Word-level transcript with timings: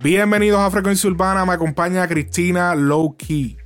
Bienvenidos 0.00 0.60
a 0.60 0.70
Frecuencia 0.70 1.08
Urbana, 1.08 1.46
me 1.46 1.52
acompaña 1.52 2.08
Cristina 2.08 2.74
Low 2.74 3.16
Key. 3.16 3.56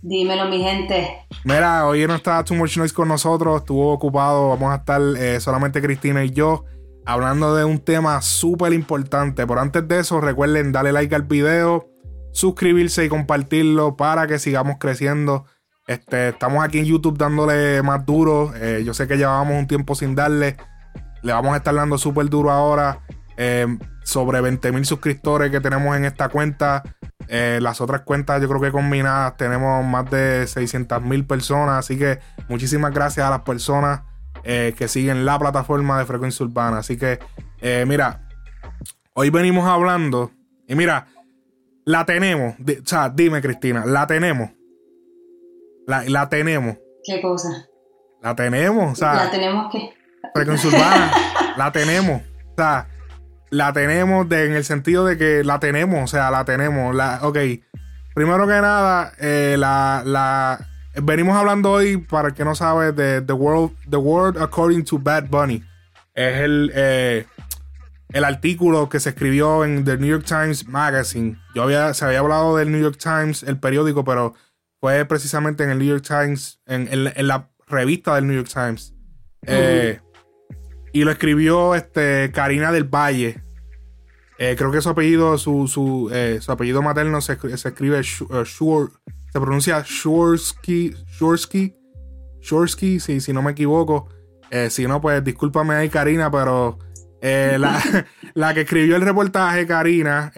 Dímelo, 0.00 0.48
mi 0.48 0.62
gente. 0.62 1.26
Mira, 1.44 1.86
hoy 1.86 2.06
no 2.06 2.14
está 2.14 2.44
Too 2.44 2.54
Much 2.54 2.76
Noise 2.76 2.94
con 2.94 3.08
nosotros, 3.08 3.62
estuvo 3.62 3.92
ocupado, 3.92 4.50
vamos 4.50 4.72
a 4.72 4.76
estar 4.76 5.00
eh, 5.16 5.40
solamente 5.40 5.82
Cristina 5.82 6.24
y 6.24 6.30
yo 6.30 6.64
hablando 7.04 7.54
de 7.54 7.64
un 7.64 7.78
tema 7.78 8.20
súper 8.22 8.72
importante. 8.72 9.46
Pero 9.46 9.60
antes 9.60 9.86
de 9.88 10.00
eso, 10.00 10.20
recuerden 10.20 10.72
darle 10.72 10.92
like 10.92 11.14
al 11.14 11.22
video, 11.22 11.88
suscribirse 12.32 13.04
y 13.04 13.08
compartirlo 13.08 13.96
para 13.96 14.26
que 14.26 14.38
sigamos 14.38 14.76
creciendo. 14.78 15.46
Este, 15.86 16.30
estamos 16.30 16.64
aquí 16.64 16.78
en 16.78 16.86
YouTube 16.86 17.18
dándole 17.18 17.82
más 17.82 18.04
duro. 18.06 18.52
Eh, 18.56 18.82
yo 18.86 18.94
sé 18.94 19.06
que 19.06 19.16
llevábamos 19.16 19.58
un 19.58 19.66
tiempo 19.66 19.94
sin 19.94 20.14
darle. 20.14 20.56
Le 21.22 21.32
vamos 21.32 21.52
a 21.54 21.58
estar 21.58 21.74
dando 21.74 21.98
súper 21.98 22.28
duro 22.28 22.50
ahora. 22.50 23.00
Eh, 23.36 23.66
sobre 24.04 24.40
20 24.40 24.70
mil 24.72 24.84
suscriptores 24.84 25.50
que 25.50 25.60
tenemos 25.60 25.96
en 25.96 26.04
esta 26.04 26.28
cuenta. 26.28 26.82
Eh, 27.28 27.58
las 27.60 27.80
otras 27.80 28.02
cuentas, 28.02 28.40
yo 28.40 28.48
creo 28.48 28.60
que 28.60 28.70
combinadas 28.70 29.36
tenemos 29.36 29.84
más 29.84 30.10
de 30.10 30.46
600 30.46 31.02
mil 31.02 31.26
personas. 31.26 31.78
Así 31.78 31.98
que 31.98 32.18
muchísimas 32.48 32.92
gracias 32.92 33.26
a 33.26 33.30
las 33.30 33.40
personas 33.40 34.02
que 34.42 34.88
siguen 34.88 35.24
la 35.24 35.38
plataforma 35.38 35.98
de 35.98 36.04
Frecuencia 36.04 36.44
Urbana. 36.44 36.76
Así 36.78 36.98
que, 36.98 37.18
mira, 37.86 38.28
hoy 39.14 39.30
venimos 39.30 39.66
hablando. 39.66 40.32
Y 40.68 40.74
mira, 40.74 41.06
la 41.86 42.04
tenemos. 42.04 42.54
o 42.54 42.86
sea, 42.86 43.08
dime, 43.08 43.40
Cristina, 43.40 43.86
la 43.86 44.06
tenemos. 44.06 44.50
La, 45.86 46.04
la 46.04 46.28
tenemos. 46.28 46.76
¿Qué 47.04 47.20
cosa? 47.20 47.68
La 48.22 48.34
tenemos, 48.34 48.92
o 48.92 48.94
sea. 48.94 49.14
¿La 49.14 49.30
tenemos 49.30 49.70
qué? 49.70 49.92
Urbana, 50.34 51.12
la 51.56 51.72
tenemos. 51.72 52.22
O 52.22 52.54
sea, 52.56 52.88
la 53.50 53.72
tenemos 53.72 54.30
en 54.30 54.52
el 54.52 54.64
sentido 54.64 55.04
de 55.04 55.18
que 55.18 55.44
la 55.44 55.60
tenemos, 55.60 56.02
o 56.02 56.06
sea, 56.06 56.30
la 56.30 56.44
tenemos. 56.44 56.94
La, 56.94 57.20
ok, 57.22 57.38
primero 58.14 58.46
que 58.46 58.54
nada, 58.54 59.12
eh, 59.20 59.56
la, 59.58 60.02
la, 60.04 60.66
venimos 61.02 61.36
hablando 61.36 61.72
hoy, 61.72 61.98
para 61.98 62.28
el 62.28 62.34
que 62.34 62.44
no 62.44 62.54
sabe, 62.54 62.92
de 62.92 63.20
The 63.20 63.32
World, 63.32 63.76
The 63.90 63.96
World 63.96 64.42
According 64.42 64.84
to 64.86 64.98
Bad 64.98 65.28
Bunny. 65.28 65.62
Es 66.14 66.40
el, 66.40 66.72
eh, 66.74 67.26
el 68.08 68.24
artículo 68.24 68.88
que 68.88 69.00
se 69.00 69.10
escribió 69.10 69.64
en 69.64 69.84
The 69.84 69.98
New 69.98 70.08
York 70.08 70.24
Times 70.24 70.66
Magazine. 70.66 71.36
Yo 71.54 71.64
había, 71.64 71.92
se 71.94 72.04
había 72.04 72.20
hablado 72.20 72.56
del 72.56 72.72
New 72.72 72.80
York 72.80 72.98
Times, 72.98 73.42
el 73.42 73.58
periódico, 73.58 74.04
pero 74.04 74.34
fue 74.84 75.06
precisamente 75.06 75.64
en 75.64 75.70
el 75.70 75.78
New 75.78 75.88
York 75.88 76.04
Times, 76.06 76.60
en, 76.66 77.04
la 77.26 77.48
revista 77.68 78.16
del 78.16 78.26
New 78.26 78.36
York 78.36 78.50
Times. 78.52 78.92
Eh, 79.46 79.98
y 80.92 81.04
lo 81.04 81.10
escribió 81.10 81.74
este, 81.74 82.30
Karina 82.34 82.70
del 82.70 82.84
Valle. 82.84 83.42
Eh, 84.36 84.56
creo 84.58 84.70
que 84.70 84.82
su 84.82 84.90
apellido, 84.90 85.38
su, 85.38 85.68
su, 85.68 86.10
eh, 86.12 86.38
apellido 86.48 86.82
materno 86.82 87.22
se, 87.22 87.32
escribe 87.32 88.02
se 88.04 88.26
pronuncia 89.32 89.82
Shorsky, 89.86 90.94
Shorsky, 91.18 91.74
Shorsky, 92.42 93.00
si, 93.00 93.22
si 93.22 93.32
no 93.32 93.40
me 93.40 93.52
equivoco. 93.52 94.10
si 94.68 94.86
no, 94.86 95.00
pues 95.00 95.24
discúlpame 95.24 95.76
ahí, 95.76 95.88
Karina, 95.88 96.30
pero 96.30 96.78
la, 97.22 98.06
la, 98.34 98.52
que 98.52 98.60
escribió 98.60 98.96
el 98.96 99.02
reportaje, 99.02 99.66
Karina, 99.66 100.30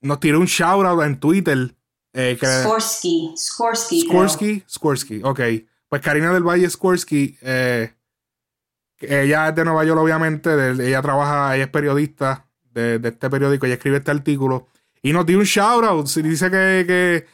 nos 0.00 0.18
tiró 0.18 0.40
un 0.40 0.46
shout 0.46 0.86
out 0.86 1.02
en 1.02 1.20
Twitter 1.20 1.75
eh, 2.16 2.36
Skorsky, 2.36 3.34
Skorsky. 3.36 4.00
Skorsky, 4.00 4.64
Skorsky, 4.66 5.20
ok. 5.22 5.40
Pues 5.88 6.00
Karina 6.00 6.32
del 6.32 6.42
Valle 6.42 6.68
Skorsky, 6.68 7.38
eh, 7.42 7.92
ella 9.00 9.48
es 9.48 9.54
de 9.54 9.64
Nueva 9.64 9.84
York, 9.84 10.00
obviamente. 10.00 10.50
ella 10.70 11.02
trabaja, 11.02 11.54
ella 11.54 11.64
es 11.64 11.70
periodista 11.70 12.46
de, 12.72 13.00
este 13.02 13.28
periódico, 13.28 13.66
ella 13.66 13.74
escribe 13.74 13.98
este 13.98 14.10
artículo. 14.10 14.68
Y 15.02 15.12
nos 15.12 15.26
dio 15.26 15.38
un 15.38 15.44
shout 15.44 15.84
out. 15.84 16.08
Dice 16.08 16.50
que, 16.50 17.26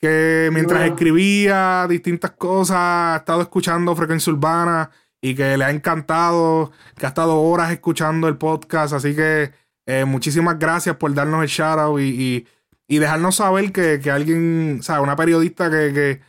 que, 0.00 0.50
mientras 0.52 0.88
escribía 0.88 1.86
distintas 1.86 2.30
cosas, 2.30 2.76
ha 2.78 3.16
estado 3.18 3.42
escuchando 3.42 3.94
Frecuencia 3.94 4.32
Urbana 4.32 4.90
y 5.20 5.34
que 5.34 5.58
le 5.58 5.64
ha 5.64 5.70
encantado, 5.70 6.72
que 6.96 7.04
ha 7.04 7.10
estado 7.10 7.40
horas 7.42 7.70
escuchando 7.70 8.26
el 8.26 8.38
podcast. 8.38 8.94
Así 8.94 9.14
que 9.14 9.52
eh, 9.84 10.06
muchísimas 10.06 10.58
gracias 10.58 10.96
por 10.96 11.12
darnos 11.12 11.42
el 11.42 11.48
shout 11.48 11.78
out 11.78 12.00
y 12.00 12.04
y 12.04 12.46
dejarnos 12.88 13.36
saber 13.36 13.72
que, 13.72 14.00
que 14.00 14.10
alguien, 14.10 14.78
o 14.80 14.82
sea, 14.82 15.00
una 15.00 15.16
periodista 15.16 15.70
que, 15.70 15.92
que 15.92 16.20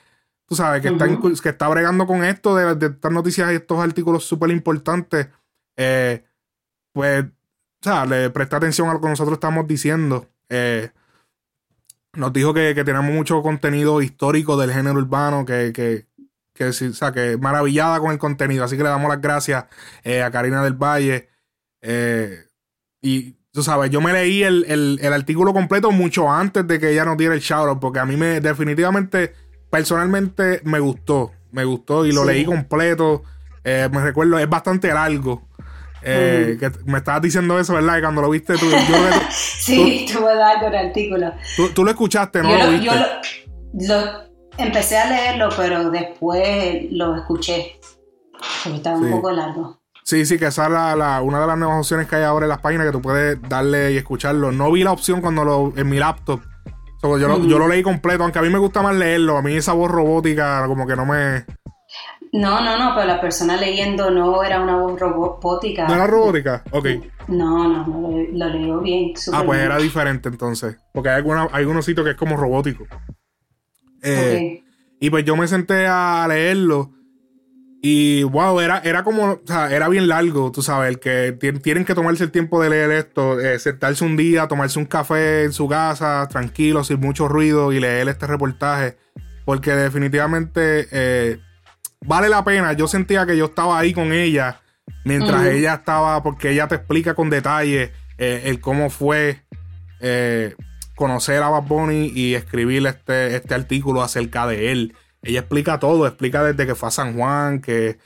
tú 0.46 0.56
sabes, 0.56 0.82
que, 0.82 0.90
está, 0.90 1.08
que 1.08 1.50
está 1.50 1.68
bregando 1.68 2.06
con 2.06 2.24
esto 2.24 2.56
de, 2.56 2.76
de 2.76 2.88
estas 2.88 3.12
noticias 3.12 3.52
y 3.52 3.56
estos 3.56 3.80
artículos 3.80 4.26
súper 4.26 4.52
importantes, 4.52 5.28
eh, 5.76 6.24
pues, 6.94 7.26
o 7.26 7.30
sea, 7.82 8.06
le 8.06 8.30
presta 8.30 8.58
atención 8.58 8.90
a 8.90 8.94
lo 8.94 9.02
que 9.02 9.10
nosotros 9.10 9.36
estamos 9.36 9.68
diciendo. 9.68 10.30
Eh, 10.50 10.92
nos 12.14 12.32
dijo 12.32 12.54
que, 12.54 12.74
que, 12.74 12.84
tenemos 12.84 13.14
mucho 13.14 13.42
contenido 13.42 14.02
histórico 14.02 14.56
del 14.58 14.72
género 14.72 14.98
urbano, 14.98 15.46
que, 15.46 15.74
que, 15.74 16.08
que, 16.54 16.68
o 16.68 16.74
sea, 16.74 17.12
que 17.12 17.38
maravillada 17.38 18.00
con 18.00 18.12
el 18.12 18.18
contenido. 18.18 18.64
Así 18.64 18.78
que 18.78 18.84
le 18.84 18.90
damos 18.90 19.10
las 19.10 19.22
gracias 19.22 19.66
eh, 20.04 20.24
a 20.24 20.32
Karina 20.32 20.64
del 20.64 20.74
Valle. 20.74 21.30
y 23.02 23.36
Tú 23.56 23.64
sabes, 23.64 23.90
yo 23.90 24.02
me 24.02 24.12
leí 24.12 24.44
el, 24.44 25.00
artículo 25.14 25.54
completo 25.54 25.90
mucho 25.90 26.30
antes 26.30 26.68
de 26.68 26.78
que 26.78 26.92
ella 26.92 27.06
nos 27.06 27.16
diera 27.16 27.34
el 27.34 27.40
shoutout, 27.40 27.80
porque 27.80 28.00
a 28.00 28.06
mí 28.06 28.18
me 28.18 28.42
definitivamente, 28.42 29.34
personalmente, 29.70 30.60
me 30.66 30.80
gustó. 30.80 31.32
Me 31.54 31.64
gustó 31.64 32.06
y 32.06 32.12
lo 32.12 32.26
leí 32.26 32.44
completo. 32.44 33.24
Eh, 33.64 33.88
me 33.90 34.02
recuerdo, 34.02 34.38
es 34.40 34.50
bastante 34.50 34.90
largo. 34.90 35.48
Eh, 36.02 36.58
que 36.60 36.70
me 36.84 36.98
estabas 36.98 37.22
diciendo 37.22 37.58
eso, 37.58 37.76
¿verdad? 37.76 38.00
Y 38.00 38.02
cuando 38.02 38.22
lo 38.24 38.30
viste 38.30 38.56
tú. 38.58 38.66
sí, 39.32 40.06
tuvo 40.12 40.34
largo 40.34 40.68
el 40.68 40.76
artículo. 40.76 41.32
Tú, 41.74 41.86
lo 41.86 41.92
escuchaste, 41.92 42.44
¿no? 42.44 42.50
lo, 42.50 42.72
Yo 42.74 42.92
lo, 43.72 44.06
empecé 44.58 44.98
a 44.98 45.10
leerlo, 45.10 45.48
pero 45.56 45.92
después 45.92 46.92
lo 46.92 47.16
escuché. 47.16 47.80
Porque 48.66 48.76
estaba 48.80 48.98
un 48.98 49.12
poco 49.12 49.32
largo. 49.32 49.80
Sí, 50.06 50.24
sí, 50.24 50.38
que 50.38 50.46
esa 50.46 50.66
es 50.66 50.72
la, 50.72 51.22
una 51.24 51.42
de 51.42 51.48
las 51.48 51.58
nuevas 51.58 51.80
opciones 51.80 52.08
que 52.08 52.16
hay 52.16 52.24
ahora 52.24 52.46
en 52.46 52.50
las 52.50 52.60
páginas 52.60 52.86
que 52.86 52.92
tú 52.92 53.02
puedes 53.02 53.42
darle 53.50 53.92
y 53.92 53.98
escucharlo. 53.98 54.52
No 54.52 54.72
vi 54.72 54.84
la 54.84 54.92
opción 54.92 55.20
cuando 55.20 55.44
lo 55.44 55.74
en 55.76 55.90
mi 55.90 55.98
laptop. 55.98 56.42
yo, 57.02 57.18
lo, 57.18 57.44
yo 57.44 57.58
lo 57.58 57.68
leí 57.68 57.82
completo, 57.82 58.22
aunque 58.22 58.38
a 58.38 58.44
mí 58.44 58.50
me 58.50 58.60
gusta 58.60 58.84
más 58.84 58.96
leerlo. 58.96 59.36
A 59.36 59.42
mí 59.42 59.54
esa 59.56 59.74
voz 59.74 59.90
robótica 59.90 60.64
como 60.68 60.86
que 60.86 60.96
no 60.96 61.08
me... 61.08 61.44
No, 62.34 62.62
no, 62.64 62.78
no, 62.78 62.94
pero 62.94 63.08
la 63.08 63.20
persona 63.20 63.58
leyendo 63.58 64.12
no 64.12 64.44
era 64.44 64.62
una 64.62 64.78
voz 64.78 65.00
robótica. 65.00 65.88
¿No 65.88 65.96
era 65.96 66.06
robótica? 66.06 66.64
Ok. 66.70 66.86
No, 67.28 67.68
no, 67.68 67.88
no 67.88 68.12
lo, 68.32 68.50
leyó 68.50 68.82
bien. 68.82 69.14
Ah, 69.34 69.42
pues 69.44 69.60
era 69.60 69.80
diferente 69.80 70.30
entonces. 70.30 70.78
Porque 70.94 71.10
hay, 71.10 71.16
alguna, 71.16 71.48
hay 71.52 71.62
algunos 71.62 71.84
sitios 71.84 72.06
que 72.06 72.12
es 72.12 72.18
como 72.18 72.38
robótico. 72.38 72.86
Eh, 74.04 74.62
Y 75.00 75.10
pues 75.10 75.26
yo 75.26 75.36
me 75.36 75.48
senté 75.48 75.88
a 75.88 76.28
leerlo. 76.28 76.92
Y 77.82 78.24
wow, 78.24 78.60
era, 78.62 78.80
era 78.80 79.04
como, 79.04 79.34
o 79.34 79.42
sea, 79.46 79.72
era 79.72 79.88
bien 79.90 80.08
largo, 80.08 80.52
tú 80.52 80.64
sabes, 80.64 80.90
el 80.90 81.00
que 81.00 81.38
tienen 81.62 81.86
que 81.86 81.94
tomarse 81.94 82.24
el 82.24 82.32
tiempo 82.32 82.62
de 82.62 82.70
leer 82.70 82.92
esto, 82.92 83.40
eh, 83.40 83.60
sentarse 83.60 84.04
un 84.04 84.18
día, 84.18 84.48
tomarse 84.48 84.80
un 84.80 84.86
café 84.86 85.44
en 85.44 85.54
su 85.54 85.68
casa, 85.68 86.28
tranquilo, 86.28 86.84
sin 86.84 87.00
mucho 87.00 87.28
ruido 87.28 87.72
y 87.72 87.80
leer 87.80 88.08
este 88.08 88.26
reportaje, 88.26 88.98
porque 89.46 89.72
definitivamente 89.72 90.88
eh, 90.92 91.40
vale 92.06 92.28
la 92.30 92.44
pena. 92.44 92.74
Yo 92.74 92.88
sentía 92.88 93.26
que 93.28 93.38
yo 93.38 93.46
estaba 93.46 93.78
ahí 93.78 93.94
con 93.94 94.14
ella 94.14 94.62
mientras 95.04 95.46
ella 95.46 95.76
estaba, 95.76 96.24
porque 96.24 96.52
ella 96.52 96.68
te 96.68 96.76
explica 96.76 97.14
con 97.14 97.30
detalle 97.30 97.92
eh, 98.18 98.44
el 98.46 98.62
cómo 98.62 98.90
fue 98.90 99.44
conocer 100.96 101.42
a 101.42 101.50
Bad 101.50 101.64
Bunny 101.64 102.12
y 102.14 102.36
escribir 102.36 102.86
este, 102.86 103.36
este 103.36 103.54
artículo 103.54 104.02
acerca 104.02 104.48
de 104.48 104.72
él 104.72 104.96
ella 105.26 105.40
explica 105.40 105.80
todo, 105.80 106.08
explica 106.08 106.44
desde 106.44 106.66
que 106.66 106.76
fue 106.76 106.90
a 106.90 106.92
San 106.92 107.16
Juan, 107.16 107.60
que, 107.60 107.98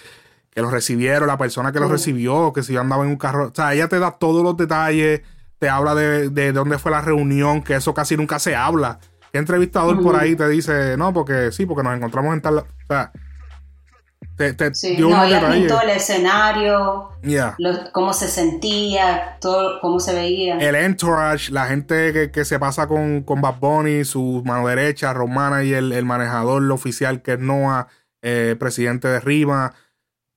que 0.49 0.61
lo 0.61 0.71
recibieron, 0.71 1.27
la 1.27 1.37
persona 1.37 1.71
que 1.71 1.79
lo 1.79 1.87
recibió, 1.87 2.53
que 2.53 2.63
si 2.63 2.73
yo 2.73 2.81
andaba 2.81 3.03
en 3.03 3.11
un 3.11 3.17
carro. 3.17 3.49
O 3.49 3.53
sea, 3.53 3.73
ella 3.73 3.87
te 3.87 3.99
da 3.99 4.11
todos 4.11 4.43
los 4.43 4.57
detalles, 4.57 5.21
te 5.59 5.69
habla 5.69 5.93
de, 5.95 6.29
de 6.29 6.51
dónde 6.53 6.79
fue 6.79 6.91
la 6.91 7.01
reunión, 7.01 7.61
que 7.61 7.75
eso 7.75 7.93
casi 7.93 8.17
nunca 8.17 8.39
se 8.39 8.55
habla. 8.55 8.99
¿Qué 9.31 9.37
entrevistador 9.37 10.01
por 10.01 10.15
ahí 10.15 10.35
te 10.35 10.47
dice, 10.47 10.97
no, 10.97 11.13
porque 11.13 11.51
sí, 11.51 11.65
porque 11.65 11.83
nos 11.83 11.95
encontramos 11.95 12.33
en 12.33 12.41
tal. 12.41 12.57
O 12.59 12.65
sea, 12.87 13.11
te, 14.39 14.73
sí, 14.73 14.95
no, 14.97 15.23
ella 15.25 15.51
pintó 15.51 15.81
el 15.81 15.89
escenario, 15.89 17.11
cómo 17.91 18.13
se 18.13 18.29
sentía, 18.29 19.37
todo, 19.41 19.81
cómo 19.81 19.99
se 19.99 20.13
veía. 20.13 20.57
El 20.57 20.75
entourage, 20.75 21.51
la 21.51 21.67
gente 21.67 22.31
que, 22.31 22.45
se 22.45 22.57
pasa 22.57 22.87
con, 22.87 23.23
con 23.23 23.41
Bad 23.41 23.59
Bunny, 23.59 24.05
su 24.05 24.41
mano 24.45 24.67
derecha, 24.67 25.11
Romana 25.11 25.63
y 25.65 25.73
el, 25.73 26.05
manejador 26.05 26.63
el 26.63 26.71
oficial 26.71 27.21
que 27.21 27.33
es 27.33 27.39
Noah, 27.39 27.87
eh, 28.21 28.55
presidente 28.57 29.09
de 29.09 29.19
Rima. 29.19 29.73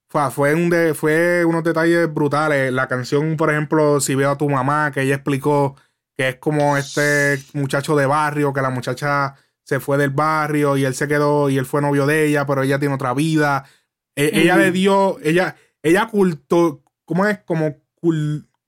Fue, 0.08 0.31
fue, 0.32 0.54
un 0.54 0.69
de, 0.69 0.94
fue 0.94 1.44
unos 1.44 1.62
detalles 1.62 2.12
brutales. 2.12 2.72
La 2.72 2.88
canción, 2.88 3.37
por 3.37 3.50
ejemplo, 3.52 4.00
Si 4.00 4.16
veo 4.16 4.32
a 4.32 4.37
tu 4.37 4.49
mamá, 4.49 4.90
que 4.90 5.02
ella 5.02 5.14
explicó 5.14 5.76
que 6.16 6.31
es 6.31 6.37
como 6.37 6.76
este 6.76 7.40
muchacho 7.52 7.94
de 7.94 8.06
barrio, 8.06 8.52
que 8.52 8.62
la 8.62 8.70
muchacha 8.70 9.37
se 9.62 9.78
fue 9.78 9.96
del 9.96 10.10
barrio 10.10 10.76
y 10.76 10.84
él 10.84 10.94
se 10.94 11.06
quedó 11.06 11.49
y 11.49 11.56
él 11.56 11.66
fue 11.66 11.81
novio 11.81 12.04
de 12.04 12.26
ella, 12.26 12.46
pero 12.46 12.64
ella 12.64 12.81
tiene 12.81 12.96
otra 12.96 13.14
vida 13.14 13.64
e-, 14.17 14.31
ella 14.35 14.56
le 14.56 14.73
dio, 14.73 15.19
ella, 15.23 15.56
ella 15.82 16.09
culto, 16.09 16.82
¿cómo 17.05 17.26
es? 17.26 17.38
Como 17.41 17.76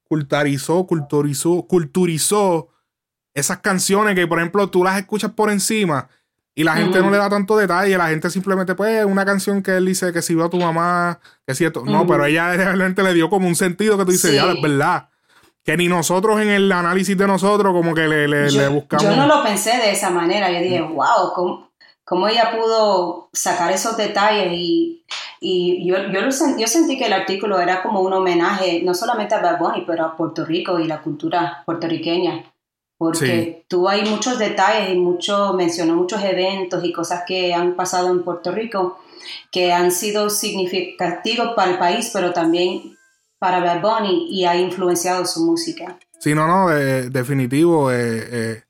culturizó, 0.08 0.87
culturizó, 0.87 1.67
culturizó 1.67 2.69
esas 3.35 3.58
canciones 3.58 4.14
que, 4.14 4.26
por 4.26 4.38
ejemplo, 4.38 4.70
tú 4.70 4.85
las 4.85 4.99
escuchas 4.99 5.32
por 5.32 5.50
encima 5.50 6.08
y 6.55 6.62
la 6.62 6.75
gente 6.76 7.00
no 7.00 7.11
le 7.11 7.17
da 7.17 7.29
tanto 7.29 7.56
detalle, 7.56 7.99
la 7.99 8.08
gente 8.08 8.31
simplemente, 8.31 8.76
pues, 8.76 9.05
una 9.05 9.25
canción 9.25 9.61
que 9.61 9.73
él 9.73 9.87
dice 9.87 10.12
que 10.12 10.23
si 10.23 10.37
vio 10.37 10.44
a 10.44 10.50
tu 10.50 10.58
mamá, 10.58 11.19
que 11.44 11.52
es 11.52 11.58
cierto. 11.58 11.82
No, 11.85 12.06
pero 12.06 12.25
ella 12.25 12.55
realmente 12.55 13.02
le 13.02 13.12
dio 13.12 13.29
como 13.29 13.49
un 13.49 13.56
sentido 13.56 13.99
que 13.99 14.05
tú 14.05 14.12
dices, 14.12 14.32
ya, 14.32 14.52
es 14.52 14.62
verdad. 14.62 15.08
Que 15.64 15.76
ni 15.76 15.88
nosotros 15.88 16.41
en 16.41 16.50
el 16.50 16.70
análisis 16.70 17.17
de 17.17 17.26
nosotros 17.26 17.73
como 17.73 17.94
que 17.94 18.06
le, 18.06 18.29
le, 18.29 18.69
buscamos. 18.69 19.02
Yo 19.02 19.17
no 19.17 19.26
lo 19.26 19.43
pensé 19.43 19.70
de 19.79 19.93
esa 19.93 20.11
manera. 20.11 20.52
Yo 20.52 20.61
dije, 20.61 20.82
wow, 20.82 21.32
¿cómo, 21.35 21.73
cómo 22.05 22.29
ella 22.29 22.52
pudo 22.52 23.31
sacar 23.32 23.73
esos 23.73 23.96
detalles 23.96 24.52
y, 24.52 25.05
y 25.46 25.87
yo, 25.87 25.96
yo, 26.11 26.20
yo, 26.58 26.67
sentí 26.67 26.96
que 26.96 27.05
el 27.05 27.12
artículo 27.12 27.61
era 27.61 27.82
como 27.82 28.00
un 28.00 28.14
homenaje 28.14 28.81
no 28.82 28.94
solamente 28.94 29.35
a 29.35 29.43
Bad 29.43 29.58
Bunny, 29.58 29.85
pero 29.87 30.06
a 30.06 30.17
Puerto 30.17 30.43
Rico 30.44 30.81
y 30.81 30.87
la 30.87 31.02
cultura 31.02 31.62
puertorriqueña. 31.67 32.50
Porque 32.96 33.67
tuvo 33.69 33.91
ahí 33.91 34.08
muchos 34.08 34.38
detalles 34.38 34.94
y 34.94 34.96
mucho, 34.96 35.52
mencionó 35.52 35.96
muchos 35.96 36.25
eventos 36.25 36.82
y 36.82 36.93
cosas 36.93 37.25
que 37.26 37.52
han 37.52 37.75
pasado 37.75 38.08
en 38.08 38.23
Puerto 38.23 38.52
Rico 38.52 38.99
que 39.50 39.73
han 39.73 39.93
sido 39.93 40.31
significativos 40.31 41.55
para 41.55 41.73
el 41.73 41.79
país, 41.79 42.11
pero 42.12 42.32
también 42.32 42.96
para 43.38 43.61
Bad 43.61 43.82
Bunny 43.82 44.29
y 44.31 44.46
ha 44.46 44.56
influenciado 44.56 45.26
su 45.26 45.44
música. 45.44 45.99
Sí, 46.20 46.35
no, 46.35 46.46
no, 46.46 46.70
definitivo. 46.70 47.93
Eh, 47.93 48.29
eh 48.31 48.63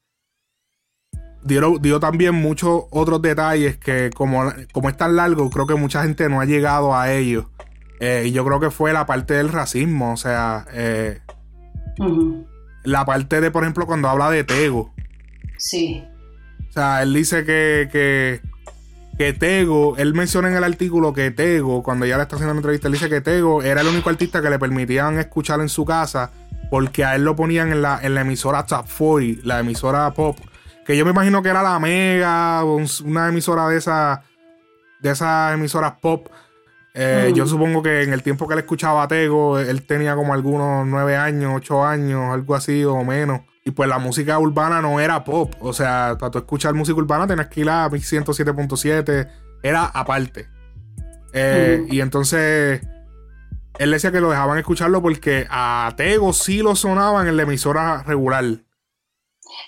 dio, 1.45 2.01
también 2.01 2.35
muchos 2.35 2.85
otros 2.91 3.21
detalles 3.21 3.77
que 3.77 4.11
como, 4.15 4.53
como 4.73 4.89
es 4.89 4.97
tan 4.97 5.17
largo, 5.17 5.51
creo 5.51 5.67
que 5.67 5.75
mucha 5.75 6.03
gente 6.03 6.29
no 6.29 6.41
ha 6.41 6.45
llegado 6.45 6.97
a 6.97 7.13
ellos. 7.13 7.47
Eh, 8.01 8.25
y 8.27 8.33
yo 8.33 8.45
creo 8.45 8.61
que 8.61 8.71
fue 8.71 8.93
la 8.93 9.07
parte 9.07 9.35
del 9.35 9.51
racismo, 9.51 10.13
o 10.13 10.17
sea, 10.17 10.67
eh, 10.73 11.21
la 12.83 13.05
parte 13.05 13.41
de, 13.41 13.51
por 13.51 13.63
ejemplo, 13.63 13.87
cuando 13.87 14.09
habla 14.09 14.31
de 14.31 14.45
Tego. 14.45 14.93
Sí. 15.59 16.05
O 16.69 16.73
sea, 16.73 17.03
él 17.03 17.15
dice 17.15 17.45
que, 17.45 17.89
que, 17.93 18.41
que 19.17 19.33
Tego, 19.33 19.97
él 19.97 20.13
menciona 20.13 20.49
en 20.49 20.57
el 20.57 20.65
artículo 20.65 21.13
que 21.13 21.31
Tego, 21.31 21.83
cuando 21.83 22.05
ya 22.05 22.17
le 22.17 22.25
está 22.25 22.37
haciendo 22.37 22.55
la 22.55 22.59
entrevista, 22.59 22.89
él 22.89 22.95
dice 22.95 23.09
que 23.09 23.21
Tego 23.21 23.63
era 23.63 23.81
el 23.83 23.87
único 23.87 24.11
artista 24.11 24.43
que 24.43 24.51
le 24.51 24.59
permitían 24.59 25.19
escuchar 25.19 25.61
en 25.61 25.69
su 25.69 25.85
casa 25.85 26.33
porque 26.71 27.05
a 27.05 27.15
él 27.15 27.23
lo 27.23 27.37
ponían 27.37 27.71
en 27.71 27.83
la, 27.83 28.01
en 28.03 28.15
la 28.15 28.23
emisora 28.23 28.67
Top 28.67 28.87
40, 28.99 29.43
la 29.45 29.61
emisora 29.61 30.13
pop 30.13 30.37
que 30.85 30.97
yo 30.97 31.05
me 31.05 31.11
imagino 31.11 31.43
que 31.43 31.49
era 31.49 31.63
la 31.63 31.79
Mega, 31.79 32.63
una 32.65 33.29
emisora 33.29 33.69
de 33.69 33.79
esas 33.79 34.21
de 35.01 35.11
esas 35.11 35.55
emisoras 35.55 35.95
pop. 36.01 36.29
Eh, 36.95 37.33
yo 37.35 37.47
supongo 37.47 37.83
que 37.83 38.03
en 38.03 38.13
el 38.13 38.23
tiempo 38.23 38.47
que 38.47 38.55
él 38.55 38.61
escuchaba 38.61 39.03
a 39.03 39.09
Tego, 39.09 39.59
él 39.59 39.83
tenía 39.85 40.15
como 40.15 40.33
algunos 40.33 40.87
nueve 40.87 41.17
años, 41.17 41.53
ocho 41.57 41.85
años, 41.85 42.33
algo 42.33 42.55
así 42.55 42.85
o 42.85 43.05
menos. 43.05 43.43
Y 43.65 43.73
pues 43.73 43.89
la 43.89 43.99
música 43.99 44.39
urbana 44.39 44.81
no 44.81 45.01
era 45.01 45.25
pop. 45.25 45.55
O 45.61 45.73
sea, 45.73 46.17
para 46.19 46.31
tú 46.31 46.39
escuchar 46.39 46.75
música 46.75 46.99
urbana 46.99 47.27
tenías 47.27 47.49
que 47.49 47.61
ir 47.61 47.71
a 47.71 47.89
107.7. 47.89 49.29
Era 49.63 49.85
aparte. 49.87 50.49
Eh, 51.33 51.85
y 51.91 52.01
entonces 52.01 52.81
él 53.79 53.91
decía 53.91 54.13
que 54.13 54.21
lo 54.21 54.31
dejaban 54.31 54.59
escucharlo 54.59 55.03
porque 55.03 55.47
a 55.51 55.93
Tego 55.97 56.33
sí 56.33 56.59
lo 56.59 56.77
sonaban 56.77 57.27
en 57.27 57.37
la 57.37 57.43
emisora 57.43 58.03
regular. 58.07 58.45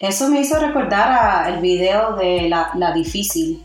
Eso 0.01 0.29
me 0.29 0.41
hizo 0.41 0.59
recordar 0.59 1.51
el 1.53 1.61
video 1.61 2.17
de 2.17 2.49
la, 2.49 2.93
difícil, 2.95 3.63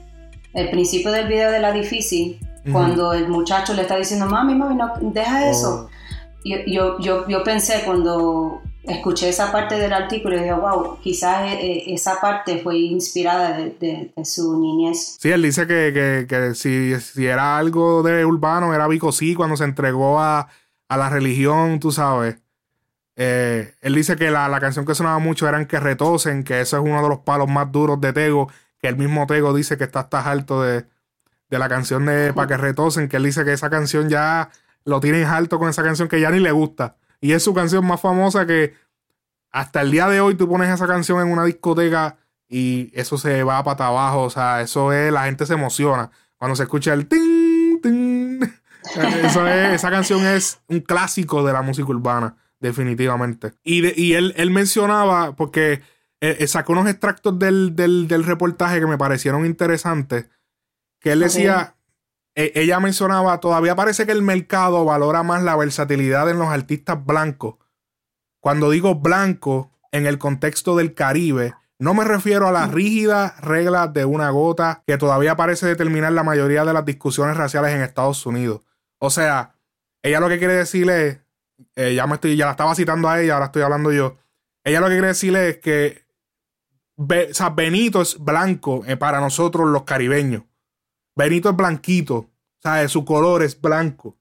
el 0.54 0.70
principio 0.70 1.12
del 1.12 1.28
video 1.28 1.52
de 1.52 1.60
la 1.60 1.72
difícil, 1.72 2.40
cuando 2.72 3.14
el 3.14 3.28
muchacho 3.28 3.74
le 3.74 3.84
está 3.84 3.98
diciendo, 3.98 4.28
mami, 4.28 4.56
mami, 4.56 4.76
no, 4.76 4.94
deja 5.02 5.46
oh. 5.46 5.52
eso. 5.52 5.90
Yo, 6.44 7.00
yo, 7.00 7.28
yo, 7.28 7.44
pensé 7.44 7.84
cuando 7.86 8.62
escuché 8.84 9.30
esa 9.30 9.52
parte 9.52 9.76
del 9.76 9.94
artículo 9.94 10.36
y 10.36 10.40
dije, 10.40 10.54
wow, 10.54 11.00
quizás 11.00 11.54
eh, 11.54 11.60
eh, 11.62 11.84
esa 11.88 12.20
parte 12.20 12.60
fue 12.60 12.78
inspirada 12.78 13.58
de, 13.58 14.12
su 14.24 14.60
niñez. 14.60 15.18
Sí, 15.20 15.30
él 15.30 15.44
dice 15.44 15.68
que, 15.68 16.52
si, 16.56 17.00
si, 17.00 17.26
era 17.26 17.58
algo 17.58 18.02
de 18.02 18.26
urbano, 18.26 18.74
era 18.74 18.88
Vico 18.88 19.12
sí 19.12 19.36
cuando 19.36 19.56
se 19.56 19.66
entregó 19.66 20.20
a, 20.20 20.48
a 20.88 20.98
la 20.98 21.10
religión, 21.10 21.80
tú 21.80 21.92
sabes. 21.92 22.41
Eh, 23.16 23.76
él 23.82 23.96
dice 23.96 24.16
que 24.16 24.32
la, 24.32 24.60
canción 24.60 24.86
que 24.86 24.96
sonaba 24.96 25.20
mucho 25.20 25.48
era 25.48 25.60
en 25.60 25.68
que 25.68 25.80
retosen, 25.80 26.44
que 26.44 26.62
eso 26.62 26.78
es 26.78 26.84
uno 26.84 27.02
de 27.02 27.10
los 27.10 27.20
palos 27.20 27.50
más 27.50 27.72
duros 27.72 28.00
de 28.00 28.14
Tego, 28.14 28.50
que 28.80 28.88
el 28.88 28.98
mismo 28.98 29.28
Tego 29.28 29.54
dice 29.54 29.78
que 29.78 29.84
está 29.84 30.02
hasta 30.02 30.30
alto 30.30 30.62
de, 30.62 30.86
la 31.50 31.68
canción 31.68 32.06
de 32.06 32.34
Pa' 32.34 32.48
que 32.48 32.58
retosen, 32.58 33.10
que 33.10 33.18
él 33.18 33.24
dice 33.24 33.44
que 33.44 33.54
esa 33.54 33.70
canción 33.70 34.10
ya 34.10 34.50
lo 34.86 35.00
tienen 35.02 35.26
alto 35.26 35.60
con 35.60 35.70
esa 35.70 35.84
canción 35.84 36.08
que 36.08 36.22
ya 36.22 36.32
ni 36.32 36.40
le 36.40 36.52
gusta. 36.52 36.96
Y 37.20 37.34
es 37.34 37.44
su 37.44 37.54
canción 37.54 37.86
más 37.86 38.02
famosa 38.02 38.48
que 38.48 38.74
hasta 39.52 39.82
el 39.82 39.92
día 39.92 40.08
de 40.08 40.22
hoy 40.22 40.36
tú 40.36 40.48
pones 40.48 40.70
esa 40.70 40.88
canción 40.88 41.22
en 41.22 41.32
una 41.32 41.44
discoteca 41.44 42.18
y 42.48 42.90
eso 42.94 43.18
se 43.18 43.44
va 43.44 43.64
para 43.64 43.88
abajo. 43.88 44.24
O 44.24 44.30
sea, 44.30 44.62
eso 44.62 44.94
es, 44.94 45.12
la 45.12 45.26
gente 45.26 45.46
se 45.46 45.54
emociona. 45.54 46.10
Cuando 46.38 46.56
se 46.56 46.64
escucha 46.64 46.94
el 46.94 47.08
ting, 47.08 47.82
ting. 47.82 48.40
Eso 49.24 49.48
es, 49.48 49.76
esa 49.76 49.92
canción 49.92 50.26
es 50.26 50.60
un 50.68 50.80
clásico 50.80 51.44
de 51.44 51.54
la 51.54 51.62
música 51.62 51.88
urbana 51.88 52.36
definitivamente. 52.62 53.54
Y, 53.64 54.14
él, 54.14 54.52
mencionaba, 54.52 55.36
porque 55.36 55.82
eh, 56.22 56.38
eh, 56.40 56.48
sacó 56.48 56.72
unos 56.74 56.88
extractos 56.88 57.38
del, 57.38 58.08
reportaje 58.08 58.80
que 58.80 58.88
me 58.88 58.98
parecieron 58.98 59.46
interesantes, 59.46 60.30
que 61.00 61.12
él 61.12 61.20
decía, 61.20 61.76
e, 62.36 62.54
ella 62.56 62.80
mencionaba, 62.80 63.40
todavía 63.40 63.76
parece 63.76 64.06
que 64.06 64.12
el 64.14 64.22
mercado 64.22 64.86
valora 64.86 65.24
más 65.24 65.44
la 65.44 65.58
versatilidad 65.58 66.30
en 66.30 66.40
los 66.40 66.48
artistas 66.48 67.04
blancos. 67.06 67.56
Cuando 68.40 68.70
digo 68.70 68.96
blanco, 68.96 69.72
en 69.92 70.06
el 70.06 70.18
contexto 70.18 70.78
del 70.78 70.94
Caribe, 70.94 71.54
no 71.80 71.94
me 71.94 72.04
refiero 72.04 72.48
a 72.48 72.52
las 72.52 72.70
mm. 72.70 72.74
rígidas 72.74 73.42
reglas 73.42 73.92
de 73.92 74.06
una 74.06 74.30
gota 74.30 74.84
que 74.86 74.98
todavía 74.98 75.36
parece 75.36 75.66
determinar 75.66 76.14
la 76.14 76.24
mayoría 76.24 76.64
de 76.64 76.74
las 76.74 76.86
discusiones 76.86 77.36
raciales 77.36 77.72
en 77.72 77.82
Estados 77.82 78.26
Unidos. 78.26 78.62
O 79.00 79.10
sea, 79.10 79.56
ella 80.04 80.20
lo 80.20 80.30
que 80.30 80.38
quiere 80.38 80.54
decir 80.54 80.90
es, 80.90 81.20
eh, 81.76 81.94
ya, 81.96 82.08
me 82.08 82.16
estoy, 82.16 82.36
ya 82.36 82.46
la 82.46 82.52
estaba 82.52 82.76
citando 82.76 83.10
a 83.10 83.22
ella, 83.22 83.34
ahora 83.34 83.48
estoy 83.48 83.62
hablando 83.62 83.92
yo. 83.92 84.18
Ella 84.64 84.80
lo 84.80 84.88
que 84.88 84.94
quiere 84.94 85.08
decirle 85.08 85.50
es 85.50 85.58
que 85.58 86.06
Benito 87.56 88.02
es 88.02 88.20
blanco 88.20 88.84
eh, 88.86 88.98
para 88.98 89.20
nosotros 89.20 89.68
los 89.70 89.84
caribeños. 89.84 90.44
Benito 91.16 91.50
es 91.50 91.56
blanquito, 91.56 92.30
sea, 92.60 92.88
Su 92.88 93.06
color 93.06 93.44
es 93.44 93.60
blanco. 93.60 94.18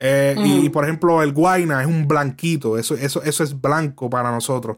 Eh, 0.00 0.36
y, 0.38 0.68
por 0.68 0.84
ejemplo, 0.84 1.22
el 1.22 1.32
Guayna 1.32 1.80
es 1.80 1.88
un 1.88 2.06
blanquito, 2.06 2.78
eso, 2.78 2.94
eso, 2.94 3.22
eso 3.22 3.42
es 3.42 3.60
blanco 3.60 4.08
para 4.08 4.30
nosotros. 4.30 4.76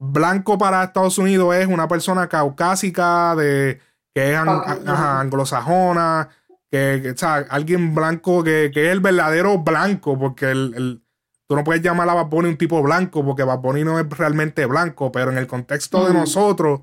Blanco 0.00 0.58
para 0.58 0.82
Estados 0.82 1.18
Unidos 1.18 1.54
es 1.54 1.66
una 1.66 1.86
persona 1.86 2.28
caucásica, 2.28 3.36
de, 3.36 3.80
que 4.14 4.32
es 4.32 4.36
anglosajona, 4.36 6.28
que, 6.70 7.14
alguien 7.50 7.94
blanco 7.94 8.42
que, 8.42 8.66
es 8.66 8.76
el 8.76 9.00
verdadero 9.00 9.58
blanco, 9.58 10.18
porque 10.18 10.50
el, 10.50 11.02
Tú 11.48 11.56
no 11.56 11.64
puedes 11.64 11.82
llamar 11.82 12.08
a 12.10 12.14
Bad 12.14 12.32
un 12.32 12.58
tipo 12.58 12.82
blanco 12.82 13.24
porque 13.24 13.42
Bad 13.42 13.62
no 13.62 13.98
es 13.98 14.08
realmente 14.10 14.66
blanco, 14.66 15.10
pero 15.10 15.30
en 15.32 15.38
el 15.38 15.46
contexto 15.46 16.06
de 16.06 16.12
nosotros 16.12 16.82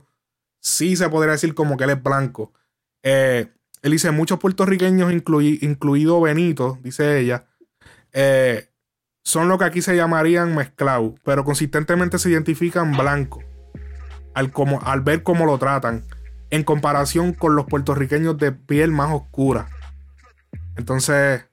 sí 0.59 0.95
se 0.95 1.07
podría 1.07 1.33
decir 1.33 1.53
como 1.53 1.77
que 1.77 1.83
él 1.83 1.91
es 1.91 2.01
blanco. 2.01 2.51
Eh, 3.03 3.47
él 3.83 3.91
dice, 3.91 4.09
muchos 4.09 4.39
puertorriqueños, 4.39 5.13
incluido 5.13 6.19
Benito, 6.19 6.79
dice 6.81 7.19
ella, 7.19 7.45
eh, 8.11 8.71
son 9.23 9.47
lo 9.49 9.59
que 9.59 9.65
aquí 9.65 9.83
se 9.83 9.95
llamarían 9.95 10.55
mezclados, 10.55 11.13
pero 11.23 11.45
consistentemente 11.45 12.17
se 12.17 12.31
identifican 12.31 12.97
blanco 12.97 13.43
al, 14.33 14.51
como, 14.51 14.81
al 14.81 15.01
ver 15.01 15.21
cómo 15.21 15.45
lo 15.45 15.59
tratan, 15.59 16.03
en 16.49 16.63
comparación 16.63 17.33
con 17.33 17.55
los 17.55 17.67
puertorriqueños 17.67 18.39
de 18.39 18.51
piel 18.51 18.91
más 18.91 19.13
oscura. 19.13 19.67
Entonces, 20.75 21.45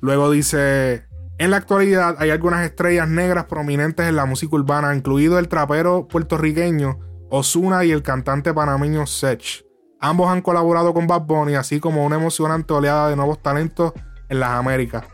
luego 0.00 0.30
dice, 0.30 1.06
en 1.38 1.50
la 1.50 1.58
actualidad 1.58 2.16
hay 2.18 2.30
algunas 2.30 2.64
estrellas 2.64 3.08
negras 3.08 3.44
prominentes 3.44 4.08
en 4.08 4.16
la 4.16 4.24
música 4.24 4.56
urbana, 4.56 4.94
incluido 4.94 5.38
el 5.38 5.48
trapero 5.48 6.08
puertorriqueño 6.08 6.98
Osuna 7.28 7.84
y 7.84 7.90
el 7.90 8.02
cantante 8.02 8.54
panameño 8.54 9.06
Sech. 9.06 9.64
Ambos 10.00 10.30
han 10.30 10.42
colaborado 10.42 10.94
con 10.94 11.06
Bad 11.06 11.22
Bunny, 11.22 11.54
así 11.54 11.80
como 11.80 12.04
una 12.04 12.16
emocionante 12.16 12.72
oleada 12.72 13.08
de 13.08 13.16
nuevos 13.16 13.42
talentos 13.42 13.92
en 14.28 14.40
las 14.40 14.50
Américas. 14.50 15.04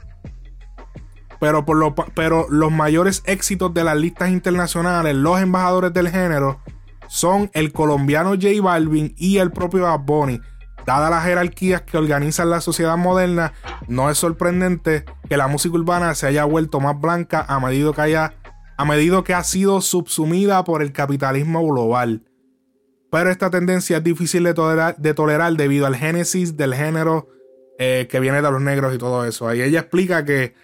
Pero, 1.41 1.65
por 1.65 1.77
lo, 1.77 1.95
pero 1.95 2.47
los 2.51 2.71
mayores 2.71 3.23
éxitos 3.27 3.75
de 3.75 3.83
las 3.83 3.97
listas 3.97 4.31
internacionales, 4.31 5.17
los 5.17 5.41
embajadores 5.41 5.93
del 5.93 6.09
género, 6.09 6.61
son 7.09 7.51
el 7.53 7.73
colombiano 7.73 8.31
J 8.31 8.49
Balvin 8.63 9.15
y 9.17 9.39
el 9.39 9.51
propio 9.51 9.83
Bad 9.83 10.01
Bunny, 10.01 10.41
Dadas 10.87 11.11
las 11.11 11.25
jerarquías 11.25 11.83
que 11.83 11.97
organizan 11.97 12.51
la 12.51 12.61
sociedad 12.61 12.97
moderna, 12.97 13.53
no 13.89 14.11
es 14.11 14.19
sorprendente 14.19 15.05
que 15.29 15.37
la 15.37 15.47
música 15.47 15.75
urbana 15.75 16.15
se 16.15 16.27
haya 16.27 16.45
vuelto 16.45 16.81
más 16.81 17.01
blanca 17.01 17.45
a 17.49 17.61
medida 17.61 17.93
que, 17.93 18.01
haya, 18.01 18.35
a 18.77 18.85
medida 18.85 19.23
que 19.23 19.35
ha 19.35 19.45
sido 19.45 19.81
subsumida 19.81 20.65
por 20.65 20.83
el 20.83 20.93
capitalismo 20.93 21.67
global. 21.67 22.23
Pero 23.11 23.31
esta 23.31 23.51
tendencia 23.51 23.99
es 23.99 24.05
difícil 24.05 24.43
de 24.45 24.55
tolerar, 24.55 25.57
debido 25.57 25.87
al 25.87 25.95
génesis 25.95 26.57
del 26.57 26.75
género 26.75 27.29
eh, 27.79 28.09
que 28.11 28.21
viene 28.21 28.41
de 28.41 28.51
los 28.51 28.61
negros 28.61 28.95
y 28.95 28.99
todo 28.99 29.27
eso. 29.27 29.47
Ahí 29.47 29.61
ella 29.61 29.81
explica 29.81 30.25
que 30.25 30.55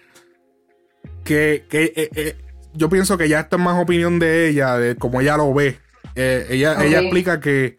que, 1.23 1.65
que 1.69 1.93
eh, 1.95 2.09
eh, 2.15 2.37
yo 2.73 2.89
pienso 2.89 3.19
que 3.19 3.29
ya 3.29 3.41
esto 3.41 3.57
es 3.57 3.61
más 3.61 3.79
opinión 3.79 4.17
de 4.17 4.49
ella, 4.49 4.77
de 4.77 4.95
cómo 4.95 5.21
ella 5.21 5.37
lo 5.37 5.53
ve. 5.53 5.77
Ella, 6.15 6.83
ella 6.83 7.01
explica 7.01 7.39
que 7.39 7.77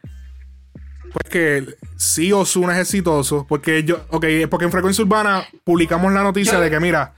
pues 1.12 1.30
que 1.30 1.76
sí 1.96 2.32
Osuna 2.32 2.74
es 2.74 2.80
exitoso, 2.80 3.46
porque 3.48 3.84
yo, 3.84 4.04
ok, 4.10 4.24
porque 4.48 4.64
en 4.64 4.72
Frecuencia 4.72 5.04
Urbana 5.04 5.44
publicamos 5.64 6.12
la 6.12 6.22
noticia 6.22 6.60
de 6.60 6.70
que 6.70 6.80
mira, 6.80 7.14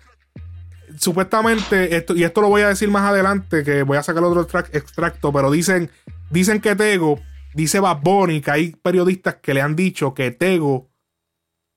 supuestamente, 0.99 1.97
esto, 1.97 2.15
y 2.15 2.25
esto 2.25 2.41
lo 2.41 2.49
voy 2.49 2.63
a 2.63 2.69
decir 2.69 2.91
más 2.91 3.09
adelante, 3.09 3.65
que 3.65 3.83
voy 3.83 3.97
a 3.97 4.03
sacar 4.03 4.23
otro 4.25 4.47
extracto, 4.73 5.33
pero 5.33 5.51
dicen, 5.51 5.91
dicen 6.31 6.61
que 6.61 6.77
Tego, 6.77 7.21
dice 7.55 7.81
Bad 7.81 8.01
Bunny, 8.03 8.41
que 8.41 8.51
hay 8.51 8.71
periodistas 8.71 9.37
que 9.37 9.55
le 9.55 9.61
han 9.61 9.77
dicho 9.77 10.15
que 10.15 10.31
Tego 10.31 10.91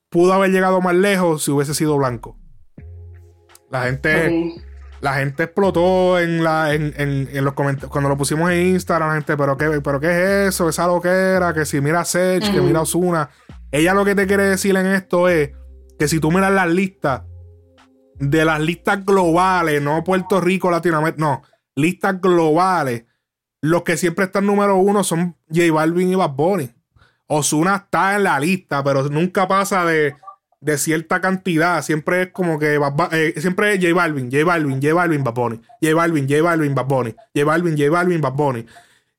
pudo 0.09 0.33
haber 0.33 0.51
llegado 0.51 0.81
más 0.81 0.95
lejos 0.95 1.43
si 1.43 1.51
hubiese 1.51 1.73
sido 1.73 1.97
blanco. 1.97 2.37
La 3.69 3.83
gente, 3.83 4.55
la 5.01 5.15
gente 5.15 5.43
explotó 5.43 6.19
en, 6.19 6.43
la, 6.43 6.73
en, 6.73 6.93
en, 6.97 7.45
los 7.45 7.53
comentarios. 7.53 7.91
Cuando 7.91 8.09
lo 8.09 8.17
pusimos 8.17 8.51
en 8.51 8.67
Instagram, 8.67 9.09
la 9.09 9.15
gente, 9.15 9.37
¿pero 9.37 9.57
qué, 9.57 9.81
pero 9.81 9.99
qué 9.99 10.07
es 10.07 10.49
eso? 10.49 10.69
Esa 10.69 10.87
loquera, 10.87 11.53
que 11.53 11.65
si 11.65 11.81
mira 11.81 12.05
Sech, 12.05 12.51
que 12.51 12.61
mira 12.61 12.81
Osuna. 12.81 13.29
Ella 13.71 13.93
lo 13.93 14.05
que 14.05 14.15
te 14.15 14.27
quiere 14.27 14.43
decir 14.43 14.75
en 14.75 14.87
esto 14.87 15.27
es 15.27 15.51
que 15.99 16.07
si 16.07 16.19
tú 16.19 16.31
miras 16.31 16.51
las 16.51 16.69
listas, 16.69 17.23
de 18.15 18.45
las 18.45 18.61
listas 18.61 19.05
globales, 19.05 19.81
no 19.81 20.03
Puerto 20.03 20.39
Rico, 20.39 20.71
Latinoamérica, 20.71 21.19
no, 21.19 21.41
listas 21.75 22.21
globales, 22.21 23.05
los 23.61 23.83
que 23.83 23.97
siempre 23.97 24.25
están 24.25 24.45
número 24.45 24.77
uno 24.77 25.03
son 25.03 25.35
J 25.49 25.71
Balvin 25.73 26.11
y 26.11 26.15
Bad 26.15 26.31
Bunny. 26.31 26.71
Osuna 27.27 27.75
está 27.75 28.15
en 28.15 28.23
la 28.23 28.39
lista, 28.39 28.83
pero 28.83 29.03
nunca 29.09 29.47
pasa 29.47 29.83
de 29.85 30.15
de 30.61 30.77
cierta 30.77 31.21
cantidad. 31.21 31.81
Siempre 31.83 32.23
es 32.23 32.31
como 32.31 32.59
que 32.59 32.79
eh, 33.11 33.33
siempre 33.37 33.73
es 33.73 33.81
J 33.81 33.93
Balvin, 33.93 34.31
J 34.31 34.43
Balvin, 34.43 34.81
J 34.81 34.93
Balvin, 34.93 35.23
Bad 35.23 35.33
Bunny. 35.33 35.61
J 35.81 35.93
Balvin, 35.93 36.27
J 36.27 36.41
Balvin, 36.41 36.75
Bad 36.75 36.85
Bunny. 36.85 37.15
J 37.33 37.45
Balvin, 37.45 37.77
J 37.77 37.89
Balvin, 37.89 38.21
Bad 38.21 38.33
Bunny. 38.33 38.65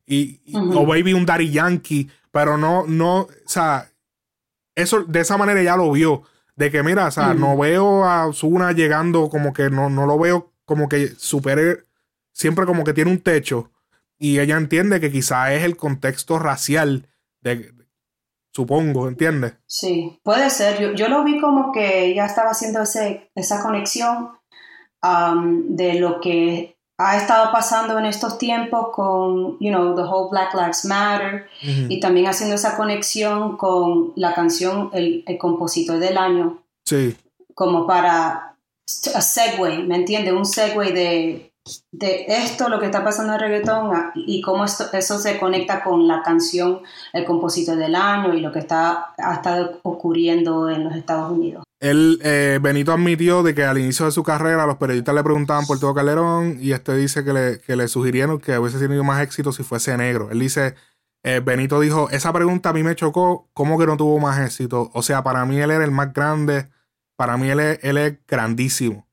Y, 0.07 0.41
o 0.55 0.87
Baby 0.87 1.15
un 1.15 1.27
Daddy 1.27 1.51
Yankee, 1.51 2.09
pero 2.31 2.57
no, 2.57 2.87
no, 2.87 3.21
o 3.23 3.29
sea, 3.45 3.91
eso 4.75 5.03
de 5.05 5.21
esa 5.21 5.37
manera 5.37 5.63
ya 5.63 5.77
lo 5.77 5.91
vio. 5.91 6.23
De 6.55 6.71
que, 6.71 6.83
mira, 6.83 7.07
o 7.07 7.11
sea, 7.11 7.35
no 7.35 7.57
veo 7.59 8.05
a 8.05 8.33
Zuna 8.33 8.73
llegando 8.73 9.29
como 9.29 9.53
que 9.53 9.69
no, 9.69 9.91
no 9.91 10.07
lo 10.07 10.19
veo 10.19 10.53
como 10.65 10.89
que 10.89 11.09
supere, 11.09 11.85
siempre 12.33 12.67
como 12.67 12.85
que 12.85 12.95
tiene 12.95 13.11
un 13.11 13.21
techo. 13.21 13.71
Y 14.19 14.39
ella 14.39 14.57
entiende 14.57 15.01
que 15.01 15.13
quizá 15.13 15.53
es 15.53 15.65
el 15.65 15.77
contexto 15.77 16.39
racial 16.39 17.09
de, 17.43 17.73
supongo, 18.57 19.07
¿entiendes? 19.07 19.53
Sí, 19.67 20.19
puede 20.23 20.49
ser. 20.49 20.95
Yo, 20.95 21.09
lo 21.09 21.25
vi 21.25 21.39
como 21.39 21.73
que 21.73 22.07
ella 22.07 22.25
estaba 22.25 22.53
haciendo 22.53 22.81
ese, 22.81 23.31
esa 23.35 23.63
conexión 23.63 24.31
um, 25.03 25.77
de 25.77 26.01
lo 26.01 26.23
que 26.23 26.79
ha 26.97 27.19
estado 27.19 27.53
pasando 27.53 27.99
en 27.99 28.07
estos 28.07 28.39
tiempos 28.39 28.89
con, 28.95 29.59
you 29.59 29.69
know, 29.69 29.95
the 29.95 30.01
whole 30.01 30.31
Black 30.31 30.55
Lives 30.55 30.87
Matter 30.87 31.47
y 31.61 32.01
también 32.01 32.29
haciendo 32.29 32.55
esa 32.55 32.79
conexión 32.79 33.59
con 33.59 34.15
la 34.17 34.35
canción 34.35 34.89
El, 34.95 35.23
el 35.27 35.37
compositor 35.37 35.99
del 35.99 36.17
año. 36.17 36.63
Sí. 36.87 37.15
Como 37.55 37.87
para 37.87 38.57
a 39.15 39.21
segue, 39.21 39.81
¿me 39.81 39.97
entiendes? 39.97 40.33
Un 40.33 40.47
segue 40.47 40.93
de 40.93 41.53
de 41.93 42.27
esto, 42.29 42.69
lo 42.69 42.79
que 42.79 42.87
está 42.87 43.03
pasando 43.03 43.35
en 43.35 43.41
reggaetón 43.41 43.91
y 44.15 44.41
cómo 44.41 44.65
esto, 44.65 44.85
eso 44.93 45.19
se 45.19 45.39
conecta 45.39 45.83
con 45.83 46.07
la 46.07 46.23
canción 46.23 46.83
El 47.13 47.25
compositor 47.25 47.77
del 47.77 47.95
año 47.95 48.35
y 48.35 48.41
lo 48.41 48.53
que 48.53 48.61
está, 48.61 49.15
ha 49.19 49.35
estado 49.35 49.81
ocurriendo 49.83 50.71
en 50.71 50.85
los 50.85 50.95
Estados 50.95 51.33
Unidos. 51.33 51.65
Él, 51.81 52.21
eh, 52.23 52.59
Benito 52.63 52.93
admitió 52.93 53.43
de 53.43 53.55
que 53.55 53.65
al 53.65 53.79
inicio 53.79 54.07
de 54.07 54.13
su 54.13 54.23
carrera 54.23 54.67
los 54.67 54.77
periodistas 54.77 55.15
le 55.15 55.23
preguntaban 55.23 55.67
por 55.67 55.79
todo 55.79 55.95
Calderón 55.95 56.59
y 56.61 56.73
este 56.73 56.97
dice 56.97 57.23
que 57.23 57.33
le, 57.33 57.61
que 57.61 57.77
le 57.77 57.89
sugirieron 57.89 58.41
que 58.41 58.59
hubiese 58.59 58.79
tenido 58.79 59.05
más 59.05 59.23
éxito 59.23 59.53
si 59.53 59.63
fuese 59.63 59.97
negro. 59.97 60.31
Él 60.31 60.41
dice, 60.41 60.75
eh, 61.23 61.41
Benito 61.45 61.81
dijo, 61.81 62.09
esa 62.11 62.33
pregunta 62.33 62.71
a 62.71 62.73
mí 62.73 62.83
me 62.83 62.97
chocó, 62.97 63.51
¿cómo 63.53 63.79
que 63.79 63.87
no 63.87 63.97
tuvo 63.97 64.19
más 64.19 64.41
éxito? 64.41 64.91
O 64.95 65.03
sea, 65.03 65.23
para 65.23 65.45
mí 65.45 65.59
él 65.59 65.71
era 65.71 65.85
el 65.85 65.91
más 65.91 66.13
grande, 66.15 66.71
para 67.17 67.37
mí 67.37 67.51
él 67.51 67.61
él 67.61 67.99
es 67.99 68.19
grandísimo. 68.27 69.06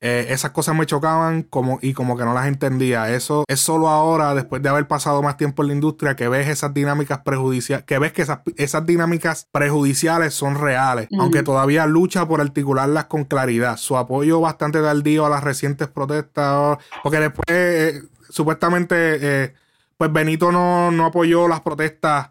Eh, 0.00 0.26
esas 0.30 0.52
cosas 0.52 0.76
me 0.76 0.86
chocaban 0.86 1.42
como, 1.42 1.80
y 1.82 1.92
como 1.92 2.16
que 2.16 2.24
no 2.24 2.32
las 2.32 2.46
entendía. 2.46 3.12
Eso 3.12 3.44
es 3.48 3.60
solo 3.60 3.88
ahora, 3.88 4.34
después 4.34 4.62
de 4.62 4.68
haber 4.68 4.86
pasado 4.86 5.22
más 5.22 5.36
tiempo 5.36 5.62
en 5.62 5.68
la 5.68 5.74
industria, 5.74 6.14
que 6.14 6.28
ves 6.28 6.48
esas 6.48 6.72
dinámicas 6.72 7.20
prejudiciales, 7.20 7.84
que 7.84 7.98
ves 7.98 8.12
que 8.12 8.22
esas, 8.22 8.40
esas 8.56 8.86
dinámicas 8.86 9.48
prejudiciales 9.50 10.34
son 10.34 10.54
reales, 10.54 11.08
aunque 11.18 11.42
todavía 11.42 11.86
lucha 11.86 12.26
por 12.28 12.40
articularlas 12.40 13.06
con 13.06 13.24
claridad. 13.24 13.76
Su 13.76 13.96
apoyo 13.96 14.40
bastante 14.40 14.80
tardío 14.80 15.26
a 15.26 15.30
las 15.30 15.42
recientes 15.42 15.88
protestas, 15.88 16.78
porque 17.02 17.18
después, 17.18 17.46
eh, 17.48 18.02
supuestamente, 18.28 18.94
eh, 19.20 19.54
pues 19.96 20.12
Benito 20.12 20.52
no, 20.52 20.92
no, 20.92 21.06
apoyó 21.06 21.48
las 21.48 21.60
protestas 21.60 22.30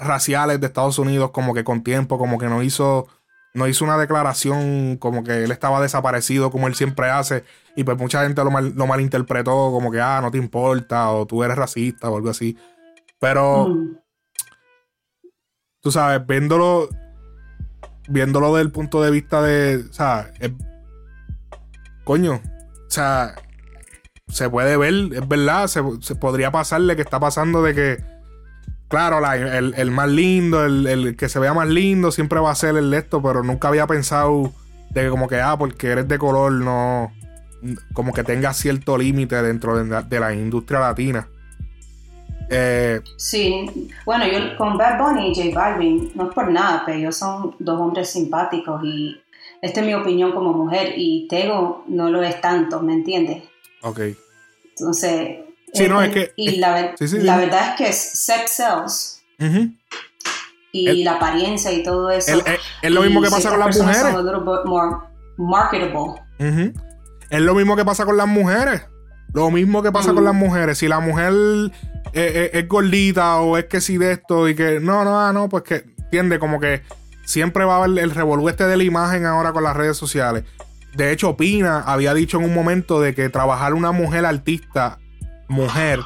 raciales 0.00 0.60
de 0.60 0.68
Estados 0.68 1.00
Unidos 1.00 1.32
como 1.32 1.52
que 1.52 1.64
con 1.64 1.82
tiempo, 1.82 2.16
como 2.16 2.38
que 2.38 2.46
no 2.46 2.62
hizo 2.62 3.08
no 3.54 3.68
hizo 3.68 3.84
una 3.84 3.98
declaración 3.98 4.96
como 4.96 5.24
que 5.24 5.44
él 5.44 5.50
estaba 5.50 5.80
desaparecido 5.80 6.50
como 6.50 6.68
él 6.68 6.74
siempre 6.74 7.10
hace 7.10 7.44
y 7.76 7.84
pues 7.84 7.98
mucha 7.98 8.22
gente 8.22 8.42
lo, 8.42 8.50
lo 8.50 8.86
malinterpretó 8.86 9.70
como 9.70 9.90
que, 9.90 10.00
ah, 10.00 10.20
no 10.22 10.30
te 10.30 10.38
importa 10.38 11.10
o 11.10 11.26
tú 11.26 11.42
eres 11.42 11.56
racista 11.56 12.10
o 12.10 12.16
algo 12.16 12.30
así. 12.30 12.56
Pero, 13.18 13.68
mm. 13.68 13.98
tú 15.80 15.90
sabes, 15.90 16.26
viéndolo, 16.26 16.88
viéndolo 18.08 18.54
desde 18.54 18.62
el 18.62 18.72
punto 18.72 19.02
de 19.02 19.10
vista 19.10 19.42
de, 19.42 19.84
o 19.88 19.92
sea, 19.92 20.30
coño, 22.04 22.34
o 22.34 22.90
sea, 22.90 23.34
se 24.28 24.50
puede 24.50 24.76
ver, 24.76 24.94
es 25.12 25.28
verdad, 25.28 25.66
se, 25.66 25.82
se 26.00 26.14
podría 26.14 26.50
pasarle 26.50 26.96
que 26.96 27.02
está 27.02 27.20
pasando 27.20 27.62
de 27.62 27.74
que 27.74 28.11
claro, 28.92 29.22
el, 29.32 29.90
más 29.90 30.08
lindo, 30.10 30.66
el, 30.66 31.16
que 31.16 31.30
se 31.30 31.38
vea 31.38 31.54
más 31.54 31.66
lindo 31.66 32.12
siempre 32.12 32.38
va 32.40 32.50
a 32.50 32.54
ser 32.54 32.76
el 32.76 32.90
de 32.90 32.98
esto, 32.98 33.22
pero 33.22 33.42
nunca 33.42 33.68
había 33.68 33.86
pensado 33.86 34.52
de 34.90 35.04
que 35.04 35.08
como 35.08 35.28
que, 35.28 35.40
ah, 35.40 35.56
porque 35.58 35.86
eres 35.86 36.06
de 36.08 36.18
color, 36.18 36.52
no, 36.52 37.10
como 37.94 38.12
que 38.12 38.22
tenga 38.22 38.52
cierto 38.52 38.98
límite 38.98 39.42
dentro 39.42 39.82
de 39.82 40.20
la, 40.20 40.34
industria 40.34 40.80
latina. 40.80 41.26
Eh, 42.50 43.00
sí, 43.16 43.90
bueno, 44.04 44.26
yo 44.26 44.58
con 44.58 44.76
Bad 44.76 44.98
Bunny 44.98 45.32
y 45.32 45.34
J 45.34 45.58
Balvin, 45.58 46.12
no 46.14 46.28
es 46.28 46.34
por 46.34 46.50
nada, 46.50 46.82
pero 46.84 46.98
ellos 46.98 47.16
son 47.16 47.56
dos 47.60 47.80
hombres 47.80 48.10
simpáticos 48.10 48.84
y 48.84 49.16
esta 49.62 49.80
es 49.80 49.86
mi 49.86 49.94
opinión 49.94 50.32
como 50.32 50.52
mujer 50.52 50.92
y 50.96 51.26
Tego 51.28 51.82
no 51.86 52.10
lo 52.10 52.22
es 52.22 52.38
tanto, 52.42 52.82
¿me 52.82 52.92
entiendes? 52.92 53.44
Ok. 53.80 54.00
Entonces, 54.68 55.38
Sí, 55.72 55.88
no, 55.88 56.02
es 56.02 56.12
que. 56.12 56.32
Y 56.36 56.56
la, 56.56 56.74
verdad 56.74 57.70
es 57.70 57.76
que 57.76 57.88
es 57.88 57.96
sex 57.96 58.50
sells. 58.52 59.22
Y 60.72 61.04
la 61.04 61.12
apariencia 61.12 61.72
y 61.72 61.82
todo 61.82 62.10
eso. 62.10 62.42
es 62.82 62.90
lo 62.90 63.02
mismo 63.02 63.22
que 63.22 63.30
pasa 63.30 63.50
con 63.50 63.60
las 63.60 63.76
mujeres. 63.76 64.14
marketable. 65.36 66.14
Es 67.30 67.40
lo 67.40 67.54
mismo 67.54 67.76
que 67.76 67.84
pasa 67.84 68.04
con 68.04 68.16
las 68.16 68.28
mujeres. 68.28 68.82
Lo 69.32 69.50
mismo 69.50 69.82
que 69.82 69.90
pasa 69.90 70.12
con 70.12 70.24
las 70.24 70.34
mujeres. 70.34 70.78
Si 70.78 70.88
la 70.88 71.00
mujer 71.00 71.32
es, 72.12 72.68
gordita 72.68 73.38
o 73.40 73.56
es 73.56 73.64
que 73.64 73.80
si 73.80 73.98
de 73.98 74.12
esto 74.12 74.48
y 74.48 74.54
que. 74.54 74.80
No, 74.80 75.04
no, 75.04 75.20
ah, 75.20 75.32
no, 75.32 75.48
pues 75.48 75.64
que. 75.64 75.92
Entiende, 76.12 76.38
como 76.38 76.60
que 76.60 76.82
siempre 77.24 77.64
va 77.64 77.76
a 77.76 77.84
haber 77.84 77.98
el 77.98 78.10
revolú 78.10 78.50
este 78.50 78.66
de 78.66 78.76
la 78.76 78.82
imagen 78.82 79.24
ahora 79.24 79.52
con 79.54 79.64
las 79.64 79.74
redes 79.74 79.96
sociales. 79.96 80.44
De 80.94 81.10
hecho, 81.10 81.38
Pina 81.38 81.80
había 81.80 82.12
dicho 82.12 82.38
en 82.38 82.44
un 82.44 82.54
momento 82.54 83.00
de 83.00 83.14
que 83.14 83.30
trabajar 83.30 83.72
una 83.72 83.92
mujer 83.92 84.26
artista 84.26 84.98
mujer 85.48 86.00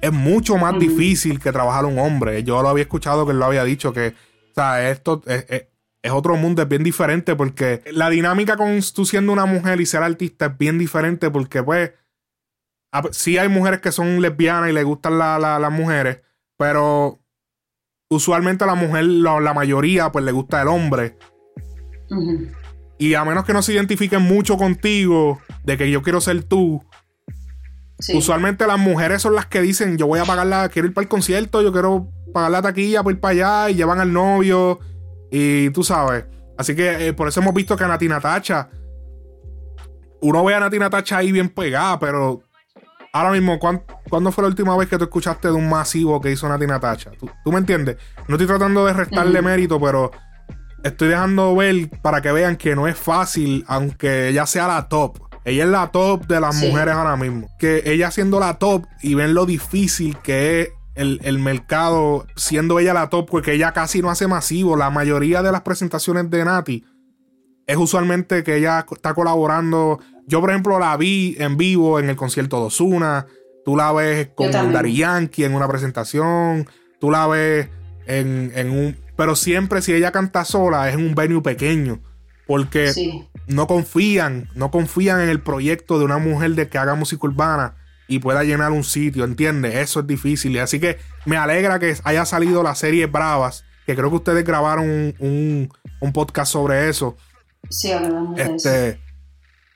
es 0.00 0.12
mucho 0.12 0.56
más 0.56 0.78
difícil 0.78 1.40
que 1.40 1.50
trabajar 1.52 1.86
un 1.86 1.98
hombre. 1.98 2.44
Yo 2.44 2.60
lo 2.62 2.68
había 2.68 2.82
escuchado 2.82 3.24
que 3.24 3.32
él 3.32 3.38
lo 3.38 3.46
había 3.46 3.64
dicho, 3.64 3.92
que, 3.92 4.08
o 4.08 4.54
sea, 4.54 4.90
esto 4.90 5.22
es, 5.26 5.66
otro 6.12 6.36
mundo, 6.36 6.60
es 6.60 6.68
bien 6.68 6.82
diferente 6.82 7.34
porque 7.34 7.82
la 7.90 8.10
dinámica 8.10 8.58
con 8.58 8.78
tú 8.94 9.06
siendo 9.06 9.32
una 9.32 9.46
mujer 9.46 9.80
y 9.80 9.86
ser 9.86 10.02
artista 10.02 10.46
es 10.46 10.58
bien 10.58 10.78
diferente 10.78 11.30
porque, 11.30 11.62
pues, 11.62 11.92
sí 13.12 13.38
hay 13.38 13.48
mujeres 13.48 13.80
que 13.80 13.92
son 13.92 14.20
lesbianas 14.20 14.68
y 14.68 14.74
le 14.74 14.82
gustan 14.82 15.18
las 15.18 15.72
mujeres, 15.72 16.20
pero 16.58 17.20
usualmente 18.10 18.64
a 18.64 18.66
la 18.66 18.74
mujer, 18.74 19.04
la, 19.04 19.54
mayoría, 19.54 20.12
pues 20.12 20.24
le 20.24 20.32
gusta 20.32 20.62
el 20.62 20.68
hombre. 20.68 21.16
Y 22.98 23.14
a 23.14 23.24
menos 23.24 23.44
que 23.44 23.52
no 23.52 23.62
se 23.62 23.72
identifiquen 23.72 24.22
mucho 24.22 24.56
contigo, 24.56 25.40
de 25.64 25.76
que 25.76 25.90
yo 25.90 26.02
quiero 26.02 26.20
ser 26.20 26.44
tú, 26.44 26.84
Usualmente 28.12 28.66
las 28.66 28.78
mujeres 28.78 29.22
son 29.22 29.34
las 29.34 29.46
que 29.46 29.60
dicen, 29.60 29.96
yo 29.96 30.06
voy 30.06 30.20
a 30.20 30.24
pagar 30.24 30.46
la, 30.46 30.68
quiero 30.68 30.88
ir 30.88 30.94
para 30.94 31.04
el 31.04 31.08
concierto, 31.08 31.62
yo 31.62 31.72
quiero 31.72 32.08
pagar 32.32 32.50
la 32.50 32.62
taquilla 32.62 33.02
para 33.02 33.14
ir 33.14 33.20
para 33.20 33.32
allá 33.32 33.70
y 33.70 33.74
llevan 33.76 34.00
al 34.00 34.12
novio 34.12 34.80
y 35.30 35.70
tú 35.70 35.84
sabes. 35.84 36.26
Así 36.58 36.74
que 36.74 37.08
eh, 37.08 37.12
por 37.12 37.28
eso 37.28 37.40
hemos 37.40 37.54
visto 37.54 37.76
que 37.76 37.84
a 37.84 37.88
Nati 37.88 38.08
Natacha, 38.08 38.68
uno 40.20 40.44
ve 40.44 40.54
a 40.54 40.60
Nati 40.60 40.78
Natacha 40.78 41.18
ahí 41.18 41.32
bien 41.32 41.48
pegada, 41.48 41.98
pero 41.98 42.42
ahora 43.12 43.30
mismo, 43.30 43.58
¿cuándo, 43.58 44.32
fue 44.32 44.42
la 44.42 44.48
última 44.48 44.76
vez 44.76 44.88
que 44.88 44.98
tú 44.98 45.04
escuchaste 45.04 45.48
de 45.48 45.54
un 45.54 45.68
masivo 45.68 46.20
que 46.20 46.32
hizo 46.32 46.48
Nati 46.48 46.66
Natacha? 46.66 47.12
¿Tú, 47.44 47.52
me 47.52 47.58
entiendes? 47.58 47.96
No 48.28 48.34
estoy 48.34 48.48
tratando 48.48 48.84
de 48.86 48.92
restarle 48.92 49.40
mérito, 49.40 49.80
pero 49.80 50.10
estoy 50.82 51.08
dejando 51.08 51.54
ver 51.54 51.90
para 52.02 52.20
que 52.20 52.32
vean 52.32 52.56
que 52.56 52.74
no 52.74 52.88
es 52.88 52.96
fácil, 52.96 53.64
aunque 53.68 54.28
ella 54.28 54.46
sea 54.46 54.66
la 54.66 54.88
top 54.88 55.18
Ella 55.44 55.64
es 55.64 55.70
la 55.70 55.88
top 55.88 56.26
de 56.26 56.40
las 56.40 56.56
mujeres 56.56 56.94
ahora 56.94 57.16
mismo. 57.16 57.48
Que 57.58 57.82
ella 57.84 58.10
siendo 58.10 58.40
la 58.40 58.58
top 58.58 58.86
y 59.02 59.14
ven 59.14 59.34
lo 59.34 59.44
difícil 59.46 60.16
que 60.18 60.62
es 60.62 60.68
el, 60.94 61.20
el, 61.24 61.38
mercado, 61.38 62.26
siendo 62.36 62.78
ella 62.78 62.94
la 62.94 63.10
top, 63.10 63.28
porque 63.28 63.52
ella 63.52 63.72
casi 63.72 64.00
no 64.00 64.10
hace 64.10 64.26
masivo. 64.26 64.76
La 64.76 64.90
mayoría 64.90 65.42
de 65.42 65.52
las 65.52 65.62
presentaciones 65.62 66.30
de 66.30 66.44
Nati 66.44 66.84
es 67.66 67.76
usualmente 67.76 68.42
que 68.42 68.56
ella 68.56 68.86
está 68.90 69.14
colaborando. 69.14 70.00
Yo, 70.26 70.40
por 70.40 70.50
ejemplo, 70.50 70.78
la 70.78 70.96
vi 70.96 71.36
en 71.38 71.56
vivo 71.56 71.98
en 71.98 72.08
el 72.08 72.16
concierto 72.16 72.58
de 72.60 72.66
Osuna. 72.66 73.26
Tú 73.64 73.76
la 73.76 73.92
ves 73.92 74.28
con 74.34 74.50
Dari 74.50 74.96
Yankee 74.96 75.44
en 75.44 75.54
una 75.54 75.68
presentación. 75.68 76.68
Tú 77.00 77.10
la 77.10 77.26
ves 77.26 77.68
en, 78.06 78.52
en, 78.54 78.70
un. 78.70 78.96
Pero 79.16 79.36
siempre, 79.36 79.82
si 79.82 79.92
ella 79.92 80.12
canta 80.12 80.44
sola, 80.44 80.88
es 80.88 80.94
en 80.94 81.06
un 81.06 81.14
venue 81.14 81.42
pequeño. 81.42 82.00
Porque 82.46 82.92
no 83.46 83.66
confían, 83.66 84.48
no 84.54 84.70
confían 84.70 85.20
en 85.20 85.28
el 85.28 85.40
proyecto 85.40 85.98
de 85.98 86.04
una 86.04 86.18
mujer 86.18 86.52
de 86.52 86.68
que 86.68 86.78
haga 86.78 86.94
música 86.94 87.26
urbana 87.26 87.76
y 88.06 88.18
pueda 88.18 88.44
llenar 88.44 88.72
un 88.72 88.84
sitio, 88.84 89.24
¿entiendes? 89.24 89.74
Eso 89.76 90.00
es 90.00 90.06
difícil. 90.06 90.58
Así 90.58 90.78
que 90.78 90.98
me 91.24 91.36
alegra 91.36 91.78
que 91.78 91.96
haya 92.04 92.24
salido 92.26 92.62
la 92.62 92.74
serie 92.74 93.06
Bravas, 93.06 93.64
que 93.86 93.94
creo 93.94 94.10
que 94.10 94.16
ustedes 94.16 94.44
grabaron 94.44 95.14
un, 95.18 95.72
un 96.00 96.12
podcast 96.12 96.52
sobre 96.52 96.88
eso. 96.88 97.16
Sí, 97.70 97.92
hablamos 97.92 98.38
este, 98.38 99.00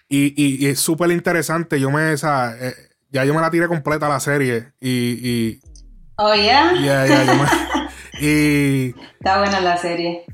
Y, 0.08 0.66
es 0.66 0.80
súper 0.80 1.10
interesante. 1.10 1.80
Yo 1.80 1.90
me, 1.90 2.12
esa, 2.12 2.54
eh, 2.58 2.74
ya 3.10 3.24
yo 3.24 3.34
me 3.34 3.40
la 3.40 3.50
tiré 3.50 3.68
completa 3.68 4.08
la 4.08 4.20
serie. 4.20 4.72
Y. 4.80 4.90
y 5.28 5.60
oh, 6.16 6.34
yeah. 6.34 6.72
y. 8.20 8.94
Está 9.18 9.38
buena 9.38 9.60
la 9.60 9.76
serie. 9.76 10.24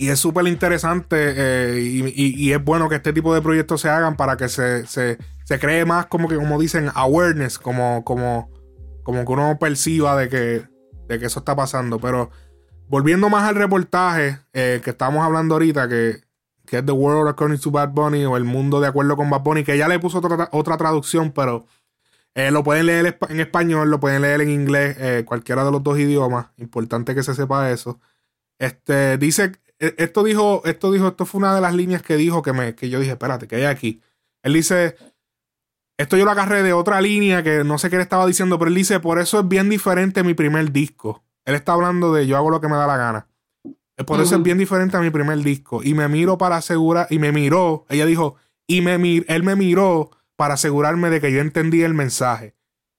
Y 0.00 0.10
es 0.10 0.20
súper 0.20 0.46
interesante 0.46 1.16
eh, 1.18 1.80
y, 1.82 2.52
es 2.52 2.64
bueno 2.64 2.88
que 2.88 2.94
este 2.94 3.12
tipo 3.12 3.34
de 3.34 3.42
proyectos 3.42 3.80
se 3.80 3.88
hagan 3.88 4.16
para 4.16 4.36
que 4.36 4.48
se, 4.48 4.86
se, 4.86 5.18
se, 5.42 5.58
cree 5.58 5.84
más 5.84 6.06
como 6.06 6.28
que, 6.28 6.36
como 6.36 6.56
dicen, 6.56 6.88
awareness, 6.94 7.58
como, 7.58 8.04
como, 8.04 8.48
como 9.02 9.24
que 9.24 9.32
uno 9.32 9.58
perciba 9.58 10.16
de 10.16 10.28
que, 10.28 10.68
de 11.08 11.18
que 11.18 11.26
eso 11.26 11.40
está 11.40 11.56
pasando. 11.56 11.98
Pero 11.98 12.30
volviendo 12.86 13.28
más 13.28 13.42
al 13.42 13.56
reportaje 13.56 14.38
eh, 14.52 14.80
que 14.84 14.90
estamos 14.90 15.24
hablando 15.24 15.56
ahorita, 15.56 15.88
que, 15.88 16.20
que 16.64 16.78
es 16.78 16.86
The 16.86 16.92
World 16.92 17.30
According 17.30 17.58
to 17.58 17.72
Bad 17.72 17.88
Bunny 17.88 18.24
o 18.24 18.36
El 18.36 18.44
Mundo 18.44 18.80
de 18.80 18.86
Acuerdo 18.86 19.16
con 19.16 19.28
Bad 19.28 19.42
Bunny, 19.42 19.64
que 19.64 19.76
ya 19.76 19.88
le 19.88 19.98
puso 19.98 20.18
otra, 20.18 20.48
otra 20.52 20.76
traducción, 20.76 21.32
pero 21.32 21.66
eh, 22.36 22.52
lo 22.52 22.62
pueden 22.62 22.86
leer 22.86 23.18
en 23.28 23.40
español, 23.40 23.90
lo 23.90 23.98
pueden 23.98 24.22
leer 24.22 24.42
en 24.42 24.50
inglés, 24.50 25.24
cualquiera 25.24 25.64
de 25.64 25.72
los 25.72 25.82
dos 25.82 25.98
idiomas. 25.98 26.52
Importante 26.56 27.16
que 27.16 27.24
se 27.24 27.34
sepa 27.34 27.72
eso. 27.72 27.98
Este, 28.60 29.18
dice, 29.18 29.52
esto 29.78 30.24
dijo, 30.24 30.62
esto 30.64 30.90
dijo, 30.90 31.08
esto 31.08 31.26
fue 31.26 31.38
una 31.38 31.54
de 31.54 31.60
las 31.60 31.74
líneas 31.74 32.02
que 32.02 32.16
dijo 32.16 32.42
que 32.42 32.52
me, 32.52 32.74
que 32.74 32.88
yo 32.88 33.00
dije, 33.00 33.12
espérate, 33.12 33.46
que 33.46 33.56
hay 33.56 33.64
aquí. 33.64 34.00
Él 34.42 34.54
dice, 34.54 34.96
esto 35.98 36.16
yo 36.16 36.24
lo 36.24 36.30
agarré 36.30 36.62
de 36.62 36.72
otra 36.72 37.00
línea 37.00 37.42
que 37.42 37.64
no 37.64 37.78
sé 37.78 37.90
qué 37.90 37.96
le 37.96 38.02
estaba 38.02 38.26
diciendo, 38.26 38.58
pero 38.58 38.68
él 38.68 38.74
dice, 38.74 39.00
por 39.00 39.18
eso 39.18 39.40
es 39.40 39.48
bien 39.48 39.68
diferente 39.68 40.22
mi 40.22 40.34
primer 40.34 40.72
disco. 40.72 41.24
Él 41.44 41.54
está 41.54 41.72
hablando 41.72 42.12
de 42.12 42.26
yo 42.26 42.36
hago 42.36 42.50
lo 42.50 42.60
que 42.60 42.68
me 42.68 42.76
da 42.76 42.86
la 42.86 42.96
gana. 42.96 43.26
Por 44.06 44.20
eso 44.20 44.36
es 44.36 44.42
bien 44.42 44.58
diferente 44.58 44.96
a 44.96 45.00
mi 45.00 45.10
primer 45.10 45.38
disco. 45.38 45.82
Y 45.82 45.94
me 45.94 46.06
miro 46.08 46.38
para 46.38 46.56
asegurar, 46.56 47.08
y 47.10 47.18
me 47.18 47.32
miró, 47.32 47.84
ella 47.88 48.06
dijo, 48.06 48.36
y 48.66 48.80
me 48.80 48.94
él 48.94 49.42
me 49.42 49.56
miró 49.56 50.10
para 50.36 50.54
asegurarme 50.54 51.10
de 51.10 51.20
que 51.20 51.32
yo 51.32 51.40
entendí 51.40 51.82
el 51.82 51.94
mensaje. 51.94 52.54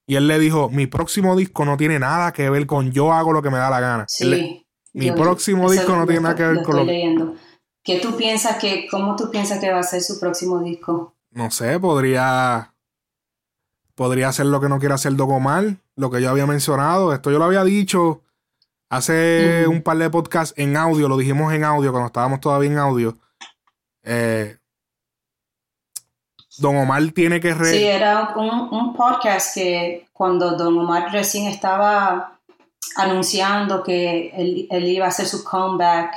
Y 0.05 0.15
él 0.15 0.27
le 0.27 0.39
dijo, 0.39 0.69
mi 0.69 0.87
próximo 0.87 1.37
disco 1.37 1.63
no 1.63 1.77
tiene 1.77 1.99
nada 1.99 2.33
que 2.33 2.49
ver 2.49 2.65
con 2.65 2.91
yo 2.91 3.13
hago 3.13 3.31
lo 3.31 3.41
que 3.41 3.49
me 3.49 3.59
da 3.59 3.69
la 3.69 3.79
gana. 3.79 4.05
Sí. 4.09 4.65
Mi 4.93 5.11
próximo 5.11 5.71
disco 5.71 5.95
no 5.95 6.05
tiene 6.05 6.21
nada 6.21 6.35
que 6.35 6.43
ver 6.43 6.63
con 6.63 6.77
lo 6.77 6.83
leyendo. 6.83 7.35
¿Qué 7.83 7.99
tú 7.99 8.15
piensas 8.15 8.57
que, 8.57 8.87
cómo 8.89 9.15
tú 9.15 9.31
piensas 9.31 9.59
que 9.59 9.71
va 9.71 9.79
a 9.79 9.83
ser 9.83 10.01
su 10.01 10.19
próximo 10.19 10.59
disco? 10.59 11.15
No 11.31 11.49
sé, 11.51 11.79
podría, 11.79 12.73
podría 13.95 14.31
ser 14.31 14.47
lo 14.47 14.59
que 14.59 14.69
no 14.69 14.79
quiera 14.79 14.95
hacer 14.95 15.15
Dogomar, 15.15 15.77
lo 15.95 16.11
que 16.11 16.21
yo 16.21 16.29
había 16.29 16.45
mencionado. 16.45 17.13
Esto 17.13 17.31
yo 17.31 17.39
lo 17.39 17.45
había 17.45 17.63
dicho 17.63 18.23
Hace 18.89 19.67
un 19.67 19.83
par 19.83 19.97
de 19.97 20.09
podcasts 20.09 20.55
en 20.57 20.75
audio, 20.75 21.07
lo 21.07 21.15
dijimos 21.15 21.53
en 21.53 21.63
audio 21.63 21.91
cuando 21.91 22.07
estábamos 22.07 22.39
todavía 22.39 22.71
en 22.71 22.77
audio. 22.79 23.15
Eh, 24.01 24.57
Don 26.57 26.75
Omar 26.75 27.03
tiene 27.11 27.39
que... 27.39 27.53
Sí, 27.53 27.85
era 27.85 28.33
un, 28.35 28.95
podcast 28.95 29.53
que 29.53 30.07
cuando 30.11 30.57
Don 30.57 30.75
Omar 30.79 31.11
recién 31.11 31.45
estaba 31.45 32.38
anunciando 32.95 33.83
que 33.83 34.29
él, 34.69 34.87
iba 34.87 35.05
a 35.05 35.09
hacer 35.09 35.25
su 35.25 35.43
comeback 35.43 36.13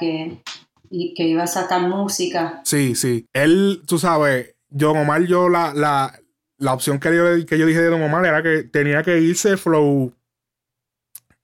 y 0.91 1.15
que 1.15 1.25
iba 1.25 1.45
a 1.45 1.47
sacar 1.47 1.83
música. 1.83 2.61
Sí, 2.65 2.95
sí. 2.95 3.27
Él, 3.33 3.83
tú 3.87 3.99
sabes, 3.99 4.55
Don 4.69 4.97
Omar, 4.97 5.23
yo 5.25 5.49
la, 5.49 5.73
la, 5.75 6.21
la 6.59 6.73
opción 6.73 6.99
que 6.99 7.15
yo, 7.15 7.47
que 7.47 7.59
yo 7.59 7.67
dije 7.67 7.81
de 7.81 7.91
Don 7.91 8.03
Omar 8.03 8.25
era 8.27 8.43
que 8.43 8.63
tenía 8.65 9.03
que 9.03 9.21
irse 9.21 9.57
flow 9.57 10.13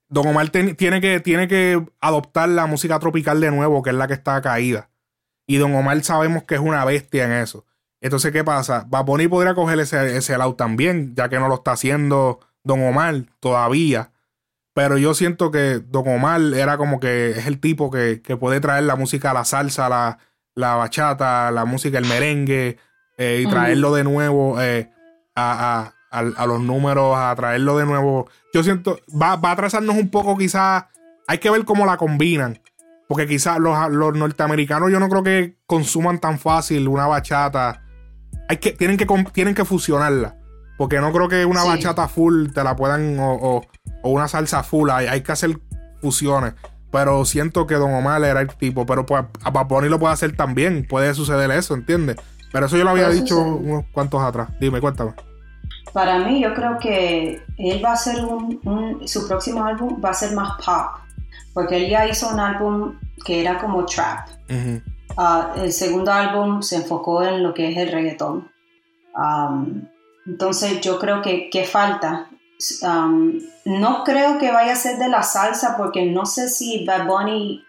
Don 0.08 0.26
Omar 0.26 0.48
tiene, 0.48 0.74
que, 1.00 1.20
tiene 1.20 1.48
que 1.48 1.84
adoptar 2.00 2.48
la 2.48 2.66
música 2.66 2.98
tropical 2.98 3.40
de 3.40 3.50
nuevo, 3.50 3.82
que 3.82 3.90
es 3.90 3.96
la 3.96 4.06
que 4.06 4.14
está 4.14 4.40
caída. 4.40 4.90
Y 5.46 5.56
Don 5.56 5.74
Omar 5.74 6.02
sabemos 6.02 6.44
que 6.44 6.54
es 6.54 6.60
una 6.60 6.84
bestia 6.84 7.24
en 7.24 7.32
eso. 7.32 7.66
Entonces, 8.00 8.32
¿qué 8.32 8.44
pasa? 8.44 8.86
Baboni 8.88 9.28
podría 9.28 9.54
coger 9.54 9.80
ese, 9.80 10.16
ese 10.16 10.38
lado 10.38 10.54
también, 10.54 11.14
ya 11.14 11.28
que 11.28 11.38
no 11.38 11.48
lo 11.48 11.56
está 11.56 11.72
haciendo 11.72 12.40
Don 12.62 12.82
Omar 12.82 13.26
todavía. 13.40 14.12
Pero 14.78 14.96
yo 14.96 15.12
siento 15.12 15.50
que 15.50 15.80
Don 15.80 16.06
Omar 16.06 16.40
era 16.54 16.78
como 16.78 17.00
que 17.00 17.30
es 17.30 17.48
el 17.48 17.58
tipo 17.58 17.90
que, 17.90 18.22
puede 18.38 18.60
traer 18.60 18.84
la 18.84 18.94
música, 18.94 19.34
la 19.34 19.44
salsa, 19.44 19.88
la, 19.88 20.18
la 20.54 20.76
bachata, 20.76 21.50
la 21.50 21.64
música, 21.64 21.98
el 21.98 22.06
merengue, 22.06 22.78
eh, 23.16 23.42
y 23.44 23.50
traerlo 23.50 23.92
de 23.92 24.04
nuevo 24.04 24.62
eh, 24.62 24.88
a, 25.34 25.94
a, 26.12 26.46
los 26.46 26.60
números, 26.60 27.16
a 27.18 27.34
traerlo 27.34 27.76
de 27.76 27.86
nuevo. 27.86 28.28
Yo 28.54 28.62
siento, 28.62 29.00
va, 29.20 29.34
va 29.34 29.48
a 29.48 29.52
atrasarnos 29.54 29.96
un 29.96 30.10
poco 30.10 30.38
quizás, 30.38 30.84
hay 31.26 31.38
que 31.38 31.50
ver 31.50 31.64
cómo 31.64 31.84
la 31.84 31.96
combinan. 31.96 32.60
Porque 33.08 33.26
quizás 33.26 33.58
los, 33.58 33.76
norteamericanos 34.14 34.92
yo 34.92 35.00
no 35.00 35.08
creo 35.08 35.24
que 35.24 35.56
consuman 35.66 36.20
tan 36.20 36.38
fácil 36.38 36.86
una 36.86 37.08
bachata. 37.08 37.82
Hay 38.48 38.58
que, 38.58 38.74
tienen, 38.74 38.96
que, 38.96 39.06
tienen 39.32 39.56
que 39.56 39.64
fusionarla. 39.64 40.38
Porque 40.78 41.00
no 41.00 41.12
creo 41.12 41.28
que 41.28 41.44
una 41.44 41.64
bachata 41.64 42.06
full 42.06 42.50
te 42.54 42.62
la 42.62 42.76
puedan, 42.76 43.16
o, 43.18 43.66
una 44.02 44.28
salsa 44.28 44.62
full, 44.62 44.90
hay, 44.90 45.06
hay, 45.06 45.22
que 45.22 45.32
hacer 45.32 45.58
fusiones. 46.00 46.54
Pero 46.90 47.24
siento 47.24 47.66
que 47.66 47.74
Don 47.74 47.92
Omar 47.92 48.22
era 48.24 48.40
el 48.40 48.48
tipo, 48.48 48.86
pero 48.86 49.04
pues, 49.04 49.24
a 49.42 49.52
Paponi 49.52 49.88
lo 49.88 49.98
puede 49.98 50.14
hacer 50.14 50.34
también, 50.34 50.86
puede 50.88 51.12
suceder 51.14 51.50
eso, 51.50 51.74
¿entiendes? 51.74 52.16
Pero 52.52 52.66
eso 52.66 52.76
yo 52.76 52.84
lo 52.84 52.90
había 52.90 53.10
dicho 53.10 53.38
unos 53.38 53.84
cuantos 53.92 54.22
atrás. 54.22 54.48
Dime, 54.58 54.80
cuéntame. 54.80 55.12
Para 55.92 56.18
mí, 56.20 56.42
yo 56.42 56.54
creo 56.54 56.78
que 56.78 57.42
él 57.56 57.84
va 57.84 57.90
a 57.90 57.94
hacer 57.94 58.24
un, 58.24 59.00
su 59.06 59.26
próximo 59.26 59.64
álbum 59.64 60.00
va 60.02 60.10
a 60.10 60.14
ser 60.14 60.34
más 60.34 60.52
pop, 60.64 61.00
porque 61.52 61.76
él 61.76 61.90
ya 61.90 62.06
hizo 62.06 62.28
un 62.28 62.40
álbum 62.40 62.98
que 63.24 63.40
era 63.40 63.58
como 63.58 63.84
trap. 63.84 64.28
Ah, 65.16 65.54
el 65.56 65.72
segundo 65.72 66.12
álbum 66.12 66.62
se 66.62 66.76
enfocó 66.76 67.22
en 67.22 67.42
lo 67.42 67.52
que 67.52 67.70
es 67.70 67.76
el 67.76 67.90
reggaetón. 67.90 68.50
entonces, 70.26 70.80
yo 70.80 70.98
creo 70.98 71.22
que, 71.22 71.50
¿qué 71.50 71.64
falta? 71.64 72.28
No 73.68 74.02
creo 74.02 74.38
que 74.38 74.50
vaya 74.50 74.72
a 74.72 74.76
ser 74.76 74.96
de 74.96 75.08
la 75.08 75.22
salsa 75.22 75.76
porque 75.76 76.06
no 76.06 76.24
sé 76.24 76.48
si 76.48 76.86
Bad 76.86 77.06
Bunny 77.06 77.62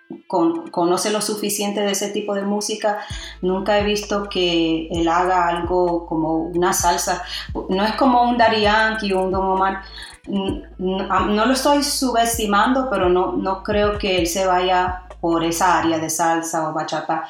conoce 0.72 1.12
lo 1.12 1.20
suficiente 1.20 1.82
de 1.82 1.92
ese 1.92 2.08
tipo 2.10 2.34
de 2.36 2.44
música. 2.44 3.00
Nunca 3.42 3.78
he 3.78 3.84
visto 3.84 4.30
que 4.30 4.88
él 4.92 5.10
haga 5.10 5.50
algo 5.50 6.06
como 6.08 6.38
una 6.38 6.72
salsa. 6.72 7.22
No 7.68 7.84
es 7.84 7.96
como 7.96 8.24
un 8.24 8.38
Daddy 8.38 8.62
Yankee 8.62 9.12
o 9.12 9.24
un 9.24 9.32
Don 9.32 9.46
Omar. 9.46 9.82
No, 10.28 11.46
lo 11.46 11.52
estoy 11.52 11.84
subestimando, 11.84 12.90
pero 12.90 13.10
no, 13.10 13.34
no 13.34 13.62
creo 13.62 13.98
que 13.98 14.20
él 14.20 14.28
se 14.28 14.46
vaya 14.46 15.04
por 15.20 15.44
esa 15.44 15.80
área 15.80 16.00
de 16.00 16.10
salsa 16.10 16.70
o 16.70 16.74
bachata. 16.74 17.26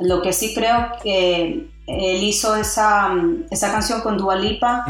Lo 0.00 0.22
que 0.22 0.32
sí 0.32 0.54
creo 0.54 0.92
que 1.02 1.70
él 1.98 2.22
hizo 2.22 2.56
esa, 2.56 3.12
esa 3.50 3.72
canción 3.72 4.00
con 4.00 4.16
Dua 4.16 4.36
Lipa 4.36 4.84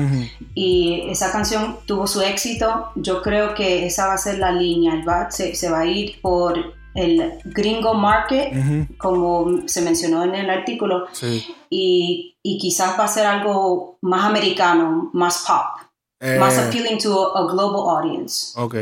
y 0.55 1.09
esa 1.09 1.33
canción 1.33 1.79
tuvo 1.87 2.07
su 2.07 2.21
éxito. 2.21 2.91
Yo 2.97 3.23
creo 3.23 3.55
que 3.55 3.87
esa 3.87 4.09
va 4.09 4.15
a 4.15 4.19
ser 4.19 4.39
la 4.39 4.53
línea. 4.53 5.03
va, 5.07 5.31
se, 5.31 5.71
va 5.71 5.81
a 5.81 5.87
ir 5.87 6.21
por 6.21 6.59
el 6.95 7.33
gringo 7.45 7.95
market, 7.95 8.53
como 8.99 9.67
se 9.67 9.81
mencionó 9.83 10.25
en 10.25 10.35
el 10.35 10.51
artículo, 10.51 11.07
y, 11.71 12.37
quizás 12.43 12.99
va 12.99 13.05
a 13.05 13.09
ser 13.09 13.27
algo 13.27 13.99
más 14.03 14.25
americano, 14.25 15.11
más 15.13 15.45
pop, 15.47 15.89
más 16.39 16.59
eh. 16.59 16.63
appealing 16.63 16.99
to 16.99 17.37
a, 17.37 17.51
global 17.51 17.99
audience. 17.99 18.53
Ok. 18.57 18.75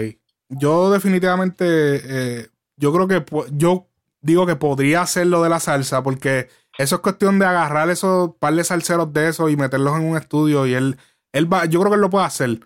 Yo 0.51 0.91
definitivamente, 0.91 1.67
eh, 1.67 2.49
yo 2.79 2.93
creo 2.93 3.07
que 3.07 3.25
yo 3.53 3.88
digo 4.21 4.47
que 4.47 4.57
podría 4.57 5.03
hacerlo 5.03 5.43
de 5.43 5.49
la 5.49 5.61
salsa 5.61 6.03
porque 6.03 6.49
eso 6.77 6.97
es 6.97 7.01
cuestión 7.01 7.39
de 7.39 7.47
agarrar 7.47 7.91
esos 7.91 8.37
par 8.39 8.55
de 8.55 8.65
salseros 8.65 9.13
de 9.13 9.29
esos 9.29 9.51
y 9.51 9.57
meterlos 9.57 9.97
en 9.97 10.05
un 10.05 10.17
estudio 10.17 10.67
y 10.67 10.75
él, 10.75 10.97
él 11.33 11.53
va, 11.53 11.65
yo 11.65 11.81
creo 11.81 11.91
que 11.91 11.97
él 11.97 12.01
lo 12.01 12.11
puede 12.11 12.27
hacer. 12.27 12.61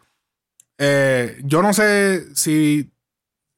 Eh, 0.78 1.40
yo 1.44 1.62
no 1.62 1.72
sé 1.72 2.34
si 2.34 2.92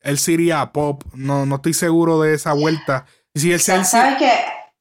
él 0.00 0.18
sería 0.18 0.72
pop, 0.72 1.02
no, 1.14 1.46
no 1.46 1.56
estoy 1.56 1.74
seguro 1.74 2.20
de 2.20 2.34
esa 2.34 2.52
vuelta. 2.52 3.06
Si 3.34 3.56
Sabes 3.58 4.16
que 4.18 4.30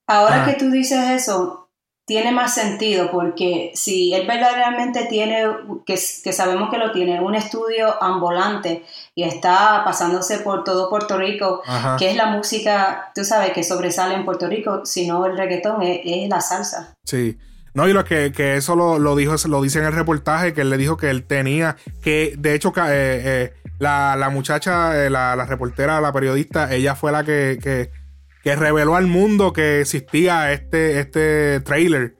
ahora 0.06 0.46
que 0.46 0.54
tú 0.54 0.70
dices 0.70 1.10
eso, 1.10 1.63
tiene 2.06 2.32
más 2.32 2.54
sentido 2.54 3.10
porque 3.12 3.72
si 3.76 4.14
él 4.14 4.28
verdaderamente 4.28 5.06
tiene, 5.06 5.46
que, 5.86 5.94
que, 6.24 6.34
sabemos 6.34 6.70
que 6.70 6.78
lo 6.78 6.92
tiene, 6.92 7.22
un 7.22 7.36
estudio 7.36 8.02
ambulante 8.02 8.84
y 9.16 9.24
está 9.24 9.84
pasándose 9.86 10.40
por 10.40 10.64
todo 10.64 10.90
Puerto 10.90 11.18
Rico, 11.18 11.62
que 11.98 12.12
es 12.12 12.18
la 12.18 12.28
música, 12.28 13.12
tú 13.16 13.24
sabes, 13.24 13.54
que 13.54 13.64
sobresale 13.64 14.16
en 14.16 14.26
Puerto 14.26 14.48
Rico, 14.48 14.86
si 14.86 15.08
no 15.08 15.26
el 15.26 15.38
reggaetón, 15.38 15.82
es, 15.82 16.30
la 16.30 16.42
salsa. 16.42 16.94
Sí. 17.06 17.38
No, 17.74 17.88
y 17.88 17.94
lo 17.94 18.06
que, 18.06 18.32
que 18.32 18.58
eso 18.58 18.76
lo, 18.76 19.00
lo, 19.00 19.16
dijo, 19.16 19.34
lo 19.48 19.62
dice 19.62 19.80
en 19.80 19.86
el 19.86 19.94
reportaje, 19.94 20.54
que 20.54 20.62
él 20.62 20.70
le 20.70 20.78
dijo 20.78 20.96
que 20.96 21.10
él 21.10 21.24
tenía, 21.24 21.76
que 22.04 22.36
de 22.38 22.54
hecho 22.54 22.72
eh, 22.78 22.84
eh, 22.90 23.54
la, 23.80 24.16
la, 24.16 24.30
muchacha, 24.30 25.06
eh, 25.06 25.10
la, 25.10 25.36
la, 25.36 25.46
reportera, 25.46 26.00
la 26.00 26.14
periodista, 26.14 26.72
ella 26.72 26.94
fue 26.94 27.12
la 27.12 27.24
que, 27.24 27.58
que 27.62 27.90
que 28.44 28.56
reveló 28.56 28.96
al 28.96 29.08
mundo 29.08 29.54
que 29.54 29.82
existía 29.82 30.52
este, 30.52 31.00
este 31.00 31.62
trailer, 31.62 32.16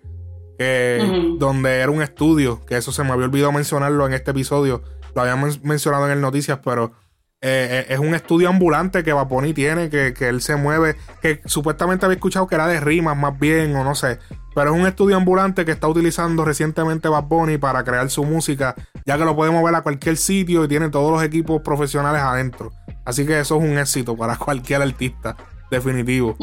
donde 1.38 1.80
era 1.80 1.92
un 1.92 2.02
estudio, 2.02 2.66
que 2.66 2.78
eso 2.78 2.94
se 2.94 3.04
me 3.04 3.12
había 3.12 3.26
olvidado 3.26 3.52
mencionarlo 3.52 4.08
en 4.08 4.14
este 4.14 4.32
episodio, 4.32 4.82
lo 5.14 5.22
habíamos 5.22 5.62
mencionado 5.62 6.06
en 6.06 6.14
el 6.14 6.22
Noticias, 6.22 6.60
pero 6.64 6.94
eh, 7.42 7.86
eh, 7.90 7.94
es 7.94 8.00
un 8.00 8.16
estudio 8.16 8.48
ambulante 8.48 9.04
que 9.04 9.12
Vaponi 9.12 9.54
tiene, 9.54 9.90
que, 9.90 10.14
él 10.22 10.42
se 10.42 10.56
mueve, 10.56 10.96
que 11.22 11.42
supuestamente 11.44 12.06
había 12.06 12.16
escuchado 12.16 12.48
que 12.48 12.56
era 12.56 12.68
de 12.68 12.80
rimas 12.80 13.18
más 13.18 13.38
bien, 13.38 13.76
o 13.76 13.84
no 13.84 13.94
sé, 13.94 14.20
pero 14.56 14.74
es 14.74 14.80
un 14.80 14.88
estudio 14.88 15.18
ambulante 15.18 15.66
que 15.66 15.72
está 15.72 15.90
utilizando 15.90 16.46
recientemente 16.46 17.10
Bad 17.10 17.26
para 17.60 17.84
crear 17.84 18.10
su 18.10 18.24
música, 18.24 18.76
ya 19.06 19.18
que 19.18 19.26
lo 19.26 19.36
puede 19.36 19.52
mover 19.52 19.76
a 19.76 19.82
cualquier 19.82 20.16
sitio 20.16 20.64
y 20.64 20.70
tiene 20.70 20.88
todos 20.88 21.12
los 21.12 21.22
equipos 21.22 21.62
profesionales 21.62 22.22
adentro. 22.22 22.72
Así 23.04 23.26
que 23.26 23.42
eso 23.42 23.58
es 23.58 23.64
un 23.70 23.78
éxito 23.78 24.16
para 24.16 24.38
cualquier 24.38 24.82
artista 24.82 25.36
definitivo. 25.74 26.38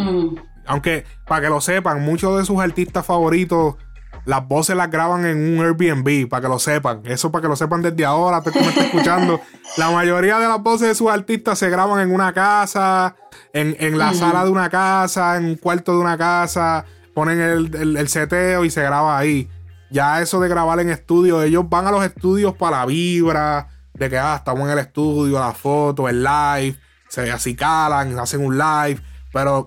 Aunque, 0.67 1.05
para 1.27 1.43
que 1.43 1.49
lo 1.49 1.61
sepan, 1.61 2.03
muchos 2.03 2.39
de 2.39 2.45
sus 2.45 2.61
artistas 2.61 3.05
favoritos, 3.05 3.77
las 4.25 4.47
voces 4.47 4.77
las 4.77 4.91
graban 4.91 5.25
en 5.25 5.59
un 5.59 5.65
Airbnb, 5.65 6.29
para 6.29 6.43
que 6.43 6.49
lo 6.49 6.59
sepan. 6.59 7.03
Eso 7.05 7.33
para 7.33 7.43
que 7.43 7.49
lo 7.49 7.57
sepan 7.57 7.83
desde 7.83 8.05
ahora, 8.05 8.43
tú 8.43 8.51
que 8.51 8.61
me 8.61 8.69
estás 8.69 8.85
escuchando. 8.85 9.41
La 9.77 9.91
mayoría 9.91 10.39
de 10.39 10.49
las 10.49 10.63
voces 10.63 10.89
de 10.89 10.95
sus 10.95 11.11
artistas 11.11 11.59
se 11.59 11.71
graban 11.71 12.01
en 12.01 12.15
una 12.15 12.33
casa, 12.33 13.17
en, 13.53 13.99
la 13.99 14.13
sala 14.15 14.45
de 14.45 14.51
una 14.51 14.69
casa, 14.69 15.37
en 15.37 15.45
un 15.45 15.57
cuarto 15.57 15.93
de 15.93 15.99
una 15.99 16.19
casa, 16.19 16.85
ponen 17.15 17.41
el, 17.41 17.97
el, 17.97 18.09
seteo 18.09 18.65
y 18.65 18.71
se 18.71 18.83
graba 18.83 19.17
ahí. 19.17 19.49
Ya 19.91 20.21
eso 20.21 20.39
de 20.41 20.49
grabar 20.49 20.79
en 20.81 20.91
estudio, 20.91 21.43
ellos 21.43 21.69
van 21.69 21.87
a 21.87 21.91
los 21.91 22.05
estudios 22.05 22.55
para 22.55 22.79
la 22.79 22.87
vibra, 22.87 23.69
de 23.95 24.09
que 24.09 24.19
ah, 24.19 24.37
estamos 24.37 24.65
en 24.67 24.71
el 24.71 24.79
estudio, 24.79 25.39
la 25.39 25.53
foto, 25.53 26.09
el 26.09 26.23
live, 26.23 26.77
se 27.09 27.31
acicalan, 27.31 28.19
hacen 28.19 28.45
un 28.45 28.57
live 28.57 29.01
pero 29.33 29.67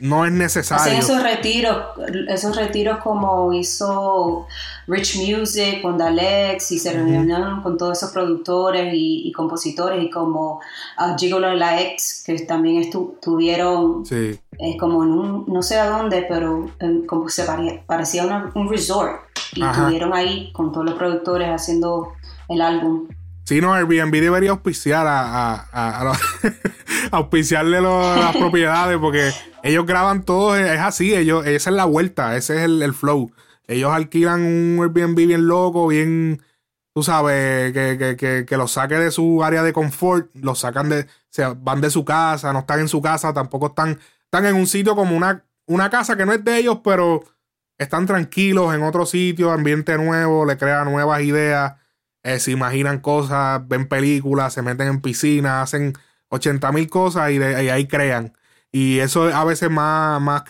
no 0.00 0.24
es 0.24 0.32
necesario. 0.32 0.82
Hacen 0.82 0.98
esos 0.98 1.22
retiros, 1.22 1.76
esos 2.28 2.56
retiros 2.56 2.98
como 3.00 3.52
hizo 3.52 4.46
Rich 4.86 5.16
Music 5.16 5.82
con 5.82 5.98
Dalex 5.98 6.72
y 6.72 6.78
se 6.78 6.92
reunieron 6.92 7.62
con 7.62 7.76
todos 7.76 7.98
esos 7.98 8.10
productores 8.10 8.92
y, 8.94 9.30
compositores 9.32 10.02
y 10.02 10.10
como 10.10 10.60
uh, 10.98 11.18
Gigolo 11.18 11.54
La 11.54 11.80
Ex 11.80 12.24
que 12.24 12.38
también 12.40 12.82
estuvieron 12.82 14.04
sí. 14.04 14.38
Eh, 14.58 14.76
como 14.78 15.04
en 15.04 15.10
un, 15.10 15.44
no 15.46 15.62
sé 15.62 15.78
a 15.78 15.90
dónde, 15.90 16.26
pero 16.28 16.70
como 17.06 17.28
se 17.28 17.44
parecía, 17.86 18.50
un 18.54 18.68
resort 18.68 19.20
y 19.54 19.62
estuvieron 19.62 20.14
ahí 20.14 20.50
con 20.52 20.72
todos 20.72 20.86
los 20.86 20.94
productores 20.94 21.48
haciendo 21.48 22.12
el 22.48 22.60
álbum. 22.62 23.08
Sí, 23.50 23.60
no, 23.60 23.74
Airbnb 23.74 24.12
debería 24.12 24.50
auspiciar 24.50 25.08
a, 25.08 25.66
a, 25.72 26.12
auspiciarle 27.10 27.80
las 27.80 28.36
propiedades 28.36 28.96
porque 28.98 29.32
ellos 29.64 29.86
graban 29.86 30.22
todo, 30.22 30.54
es 30.54 30.78
así, 30.78 31.16
ellos, 31.16 31.44
esa 31.44 31.70
es 31.70 31.74
la 31.74 31.84
vuelta, 31.84 32.36
ese 32.36 32.58
es 32.58 32.62
el, 32.62 32.94
flow. 32.94 33.32
Ellos 33.66 33.90
alquilan 33.92 34.42
un 34.42 34.78
Airbnb 34.80 35.16
bien 35.16 35.48
loco, 35.48 35.88
bien, 35.88 36.40
tú 36.94 37.02
sabes, 37.02 37.72
que, 37.72 37.98
que, 37.98 38.16
que, 38.16 38.46
que 38.46 38.56
los 38.56 38.70
saque 38.70 38.94
de 38.94 39.10
su 39.10 39.42
área 39.42 39.64
de 39.64 39.72
confort, 39.72 40.30
los 40.36 40.60
sacan 40.60 40.88
de, 40.88 41.08
se 41.28 41.44
van 41.44 41.80
de 41.80 41.90
su 41.90 42.04
casa, 42.04 42.52
no 42.52 42.60
están 42.60 42.78
en 42.78 42.88
su 42.88 43.02
casa, 43.02 43.32
tampoco 43.32 43.66
están, 43.66 43.98
están 44.26 44.46
en 44.46 44.54
un 44.54 44.68
sitio 44.68 44.94
como 44.94 45.16
una, 45.16 45.44
una 45.66 45.90
casa 45.90 46.16
que 46.16 46.24
no 46.24 46.32
es 46.32 46.44
de 46.44 46.56
ellos, 46.56 46.78
pero 46.84 47.24
están 47.78 48.06
tranquilos 48.06 48.72
en 48.76 48.84
otro 48.84 49.06
sitio, 49.06 49.50
ambiente 49.50 49.98
nuevo, 49.98 50.46
le 50.46 50.56
crean 50.56 50.84
nuevas 50.84 51.22
ideas 51.22 51.80
eh, 52.22 52.38
se 52.38 52.50
imaginan 52.50 53.00
cosas, 53.00 53.66
ven 53.66 53.88
películas, 53.88 54.52
se 54.52 54.62
meten 54.62 54.88
en 54.88 55.00
piscinas, 55.00 55.62
hacen 55.62 55.94
80 56.28 56.72
mil 56.72 56.88
cosas 56.88 57.30
y, 57.30 57.38
de, 57.38 57.70
ahí 57.70 57.86
crean. 57.86 58.34
Y 58.72 58.98
eso 58.98 59.24
a 59.24 59.44
veces 59.44 59.70
más, 59.70 60.20
más 60.20 60.44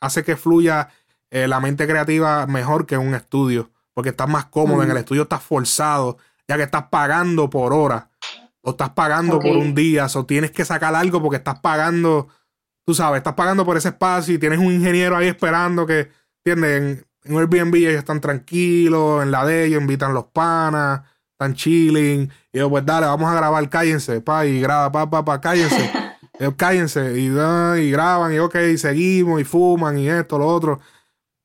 hace 0.00 0.24
que 0.24 0.36
fluya 0.36 0.88
eh, 1.30 1.48
la 1.48 1.60
mente 1.60 1.86
creativa 1.86 2.46
mejor 2.46 2.86
que 2.86 2.94
en 2.94 3.00
un 3.00 3.14
estudio. 3.14 3.70
Porque 3.94 4.10
estás 4.10 4.28
más 4.28 4.46
cómodo, 4.46 4.82
en 4.82 4.90
el 4.90 4.96
estudio 4.96 5.22
estás 5.22 5.42
forzado, 5.42 6.16
ya 6.48 6.56
que 6.56 6.62
estás 6.62 6.84
pagando 6.90 7.50
por 7.50 7.72
hora. 7.72 8.10
O 8.62 8.70
estás 8.70 8.90
pagando 8.90 9.40
por 9.40 9.56
un 9.56 9.74
día, 9.74 10.06
o 10.14 10.26
tienes 10.26 10.50
que 10.50 10.64
sacar 10.64 10.94
algo 10.94 11.20
porque 11.20 11.38
estás 11.38 11.58
pagando, 11.58 12.28
tú 12.86 12.94
sabes, 12.94 13.18
estás 13.18 13.34
pagando 13.34 13.64
por 13.64 13.76
ese 13.76 13.88
espacio 13.88 14.34
y 14.34 14.38
tienes 14.38 14.60
un 14.60 14.72
ingeniero 14.72 15.16
ahí 15.16 15.26
esperando 15.26 15.84
que, 15.84 16.10
¿entiendes? 16.44 17.04
En 17.24 17.36
Airbnb 17.36 17.74
ellos 17.76 17.94
están 17.94 18.20
tranquilos, 18.20 19.22
en 19.22 19.30
la 19.30 19.44
de 19.44 19.66
ellos 19.66 19.80
invitan 19.80 20.14
los 20.14 20.24
panas, 20.26 21.02
están 21.32 21.54
chilling. 21.54 22.30
Y 22.52 22.58
yo, 22.58 22.68
pues 22.68 22.84
dale, 22.84 23.06
vamos 23.06 23.30
a 23.30 23.34
grabar, 23.34 23.68
cállense, 23.68 24.20
pa, 24.20 24.46
y 24.46 24.60
graba, 24.60 24.90
pa, 24.90 25.08
pa, 25.08 25.24
pa, 25.24 25.40
cállense. 25.40 25.90
ellos 26.38 26.54
cállense, 26.56 27.18
y, 27.18 27.26
y 27.26 27.90
graban, 27.90 28.32
y 28.34 28.38
ok, 28.38 28.56
y 28.72 28.78
seguimos, 28.78 29.40
y 29.40 29.44
fuman, 29.44 29.98
y 29.98 30.08
esto, 30.08 30.38
lo 30.38 30.46
otro. 30.46 30.80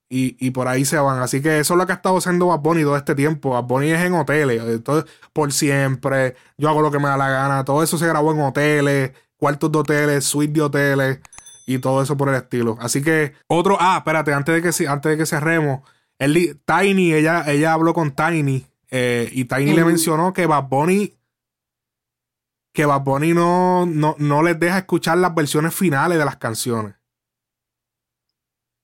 Y, 0.10 0.38
y, 0.40 0.52
por 0.52 0.68
ahí 0.68 0.86
se 0.86 0.98
van. 0.98 1.20
Así 1.22 1.42
que 1.42 1.60
eso 1.60 1.74
es 1.74 1.78
lo 1.78 1.86
que 1.86 1.92
ha 1.92 1.96
estado 1.96 2.18
haciendo 2.18 2.48
Bad 2.48 2.60
Bunny 2.62 2.84
todo 2.84 2.96
este 2.96 3.14
tiempo. 3.14 3.52
Bad 3.52 3.64
Bunny 3.66 3.92
es 3.92 4.02
en 4.02 4.14
hoteles, 4.14 4.64
entonces, 4.64 5.12
por 5.34 5.52
siempre. 5.52 6.36
Yo 6.58 6.70
hago 6.70 6.82
lo 6.82 6.92
que 6.92 7.00
me 7.00 7.10
da 7.10 7.18
la 7.18 7.30
gana. 7.30 7.66
Todo 7.66 7.84
eso 7.84 7.98
se 7.98 8.08
grabó 8.08 8.32
en 8.32 8.40
hoteles, 8.42 9.12
cuartos 9.38 9.72
de 9.72 9.80
hoteles, 9.80 10.24
suites 10.26 10.54
de 10.56 10.62
hoteles 10.62 11.20
y 11.68 11.80
todo 11.80 12.02
eso 12.02 12.18
por 12.18 12.30
el 12.30 12.36
estilo. 12.36 12.78
Así 12.80 13.04
que 13.04 13.34
otro, 13.46 13.78
ah, 13.80 13.98
espérate, 13.98 14.34
antes 14.34 14.56
de 14.56 14.62
que, 14.62 14.88
antes 14.88 15.12
de 15.12 15.18
que 15.18 15.26
cerremos, 15.26 15.82
el, 16.18 16.60
Tiny, 16.66 17.14
ella, 17.14 17.44
ella 17.46 17.74
habló 17.74 17.94
con 17.94 18.12
Tiny 18.12 18.66
eh, 18.90 19.30
y 19.34 19.46
Tiny 19.46 19.74
le 19.74 19.84
mencionó 19.84 20.32
que 20.32 20.48
Bad 20.48 20.64
Bunny, 20.70 21.14
que 22.74 22.86
Bad 22.86 23.02
Bunny 23.02 23.34
no, 23.34 23.86
no, 23.86 24.44
les 24.44 24.58
deja 24.58 24.80
escuchar 24.80 25.18
las 25.18 25.36
versiones 25.36 25.76
finales 25.76 26.18
de 26.18 26.26
las 26.26 26.38
canciones. 26.38 26.96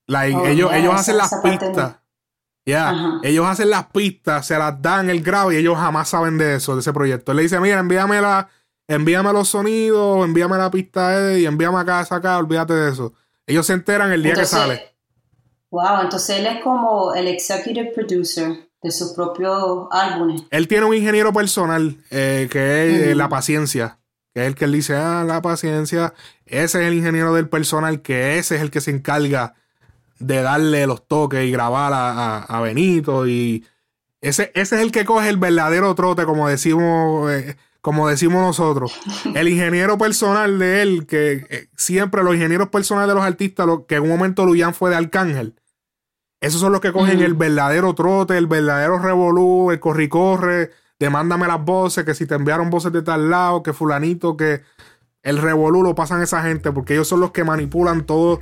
Like, 0.06 0.36
oh, 0.36 0.46
ellos, 0.46 0.70
ellos 0.74 0.94
hacen 0.94 1.16
las 1.16 1.34
pistas. 1.42 1.96
Ya, 2.66 3.18
ellos 3.22 3.46
hacen 3.46 3.70
las 3.70 3.86
pistas, 3.86 4.46
se 4.46 4.58
las 4.58 4.80
dan 4.80 5.08
el 5.08 5.22
grave 5.22 5.54
y 5.54 5.58
ellos 5.58 5.76
jamás 5.76 6.08
saben 6.10 6.36
de 6.36 6.56
eso, 6.56 6.74
de 6.74 6.80
ese 6.80 6.92
proyecto. 6.92 7.32
Él 7.32 7.36
le 7.36 7.42
dice, 7.44 7.60
mira, 7.60 7.78
envíame 7.78 8.20
la, 8.20 8.48
envíame 8.88 9.32
los 9.32 9.48
sonidos, 9.48 10.24
envíame 10.24 10.56
la 10.56 10.70
pista 10.70 11.38
y 11.38 11.46
envíame 11.46 11.78
acá, 11.78 12.06
acá, 12.08 12.38
olvídate 12.38 12.74
de 12.74 12.90
eso. 12.90 13.12
Ellos 13.46 13.66
se 13.66 13.74
enteran 13.74 14.12
el 14.12 14.22
día 14.22 14.34
que 14.34 14.46
sale. 14.46 14.94
Wow, 15.70 16.02
entonces 16.02 16.38
él 16.38 16.46
es 16.46 16.62
como 16.62 17.14
el 17.14 17.26
executive 17.26 17.92
producer 17.94 18.70
de 18.82 18.90
sus 18.90 19.12
propios 19.12 19.88
álbumes. 19.90 20.42
Él 20.50 20.68
tiene 20.68 20.86
un 20.86 20.94
ingeniero 20.94 21.32
personal 21.32 21.96
eh, 22.10 22.48
que 22.50 22.86
es 22.86 23.08
eh, 23.08 23.14
la 23.14 23.28
paciencia. 23.28 23.98
Que 24.32 24.42
es 24.42 24.46
el 24.48 24.54
que 24.54 24.66
él 24.66 24.72
dice, 24.72 24.94
ah, 24.96 25.24
la 25.26 25.42
paciencia. 25.42 26.14
Ese 26.46 26.82
es 26.82 26.88
el 26.88 26.94
ingeniero 26.94 27.34
del 27.34 27.48
personal, 27.48 28.02
que 28.02 28.38
ese 28.38 28.56
es 28.56 28.62
el 28.62 28.70
que 28.70 28.80
se 28.80 28.90
encarga 28.90 29.54
de 30.18 30.42
darle 30.42 30.86
los 30.86 31.06
toques 31.06 31.44
y 31.44 31.50
grabar 31.50 31.92
a, 31.94 32.60
Benito. 32.60 33.26
Y 33.26 33.66
ese, 34.20 34.52
ese 34.54 34.76
es 34.76 34.82
el 34.82 34.92
que 34.92 35.04
coge 35.04 35.28
el 35.28 35.38
verdadero 35.38 35.94
trote, 35.94 36.24
como 36.24 36.48
decimos. 36.48 37.32
Eh, 37.32 37.56
como 37.84 38.08
decimos 38.08 38.40
nosotros, 38.40 38.98
el 39.34 39.46
ingeniero 39.46 39.98
personal 39.98 40.58
de 40.58 40.80
él, 40.80 41.06
que 41.06 41.44
eh, 41.50 41.68
siempre 41.76 42.24
los 42.24 42.34
ingenieros 42.34 42.70
personales 42.70 43.08
de 43.08 43.14
los 43.14 43.22
artistas, 43.22 43.66
lo, 43.66 43.84
que 43.84 43.96
en 43.96 44.04
un 44.04 44.08
momento 44.08 44.46
Luyan 44.46 44.72
fue 44.72 44.88
de 44.88 44.96
Arcángel, 44.96 45.54
esos 46.40 46.62
son 46.62 46.72
los 46.72 46.80
que 46.80 46.92
cogen 46.92 47.20
el 47.20 47.34
verdadero 47.34 47.94
trote, 47.94 48.38
el 48.38 48.46
verdadero 48.46 48.98
revolú, 48.98 49.70
el 49.70 49.80
corri-corre, 49.80 50.70
demándame 50.98 51.46
las 51.46 51.62
voces, 51.62 52.04
que 52.04 52.14
si 52.14 52.24
te 52.24 52.34
enviaron 52.36 52.70
voces 52.70 52.90
de 52.90 53.02
tal 53.02 53.28
lado, 53.28 53.62
que 53.62 53.74
fulanito, 53.74 54.34
que 54.38 54.62
el 55.22 55.36
revolú 55.36 55.82
lo 55.82 55.94
pasan 55.94 56.22
esa 56.22 56.42
gente, 56.42 56.72
porque 56.72 56.94
ellos 56.94 57.08
son 57.08 57.20
los 57.20 57.32
que 57.32 57.44
manipulan 57.44 58.06
todo, 58.06 58.40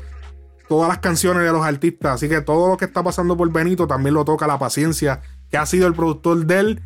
todas 0.68 0.88
las 0.88 0.98
canciones 0.98 1.42
de 1.42 1.50
los 1.50 1.66
artistas. 1.66 2.14
Así 2.14 2.28
que 2.28 2.42
todo 2.42 2.68
lo 2.68 2.76
que 2.76 2.84
está 2.84 3.02
pasando 3.02 3.36
por 3.36 3.50
Benito 3.50 3.88
también 3.88 4.14
lo 4.14 4.24
toca 4.24 4.46
la 4.46 4.60
paciencia, 4.60 5.20
que 5.50 5.56
ha 5.56 5.66
sido 5.66 5.88
el 5.88 5.94
productor 5.94 6.46
de 6.46 6.60
él 6.60 6.82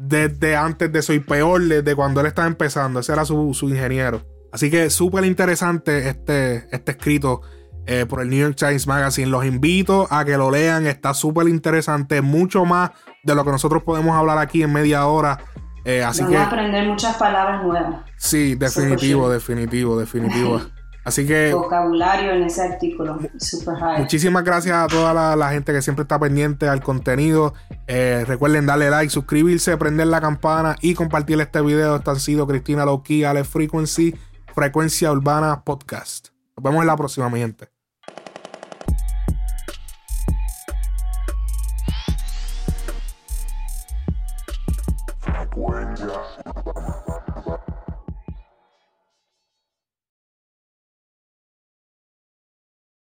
desde 0.00 0.56
antes 0.56 0.90
de 0.90 1.02
Soy 1.02 1.20
Peor, 1.20 1.62
desde 1.62 1.94
cuando 1.94 2.20
él 2.20 2.26
estaba 2.26 2.48
empezando. 2.48 3.00
Ese 3.00 3.12
era 3.12 3.26
su, 3.26 3.54
ingeniero. 3.62 4.22
Así 4.50 4.70
que 4.70 4.88
súper 4.88 5.24
interesante 5.24 6.08
este, 6.08 6.66
este 6.74 6.92
escrito 6.92 7.42
eh, 7.86 8.06
por 8.08 8.22
el 8.22 8.30
New 8.30 8.40
York 8.40 8.56
Times 8.56 8.86
Magazine. 8.86 9.28
Los 9.28 9.44
invito 9.44 10.08
a 10.10 10.24
que 10.24 10.38
lo 10.38 10.50
lean. 10.50 10.86
Está 10.86 11.12
súper 11.12 11.48
interesante. 11.48 12.22
Mucho 12.22 12.64
más 12.64 12.92
de 13.24 13.34
lo 13.34 13.44
que 13.44 13.50
nosotros 13.50 13.82
podemos 13.82 14.16
hablar 14.16 14.38
aquí 14.38 14.62
en 14.62 14.72
media 14.72 15.06
hora. 15.06 15.38
Eh, 15.84 16.02
así 16.02 16.24
que, 16.26 16.36
a 16.36 16.46
aprender 16.46 16.86
muchas 16.88 17.16
palabras 17.16 17.62
nuevas. 17.62 18.04
Sí, 18.16 18.54
definitivo, 18.54 19.28
definitivo, 19.28 19.98
definitivo. 19.98 20.62
Así 21.04 21.26
que. 21.26 21.52
Vocabulario 21.54 22.32
en 22.32 22.42
ese 22.42 22.62
artículo, 22.62 23.18
super 23.38 23.76
high. 23.76 24.00
Muchísimas 24.00 24.44
gracias 24.44 24.76
a 24.76 24.86
toda 24.86 25.36
la, 25.36 25.50
gente 25.50 25.72
que 25.72 25.82
siempre 25.82 26.02
está 26.02 26.18
pendiente 26.18 26.68
al 26.68 26.82
contenido. 26.82 27.54
Eh, 27.86 28.24
recuerden 28.26 28.66
darle 28.66 28.90
like, 28.90 29.10
suscribirse, 29.10 29.76
prender 29.76 30.08
la 30.08 30.20
campana 30.20 30.76
y 30.80 30.94
compartir 30.94 31.40
este 31.40 31.60
video. 31.62 31.96
Esto 31.96 32.10
han 32.10 32.20
sido 32.20 32.46
Cristina 32.46 32.84
Loki, 32.84 33.24
Ale 33.24 33.44
Frequency, 33.44 34.14
Frecuencia 34.54 35.10
Urbana 35.10 35.62
Podcast. 35.64 36.28
Nos 36.56 36.64
vemos 36.64 36.82
en 36.82 36.86
la 36.86 36.96
próxima, 36.96 37.30
mi 37.30 37.38
gente. 37.40 37.68
Frecuencia 45.18 45.89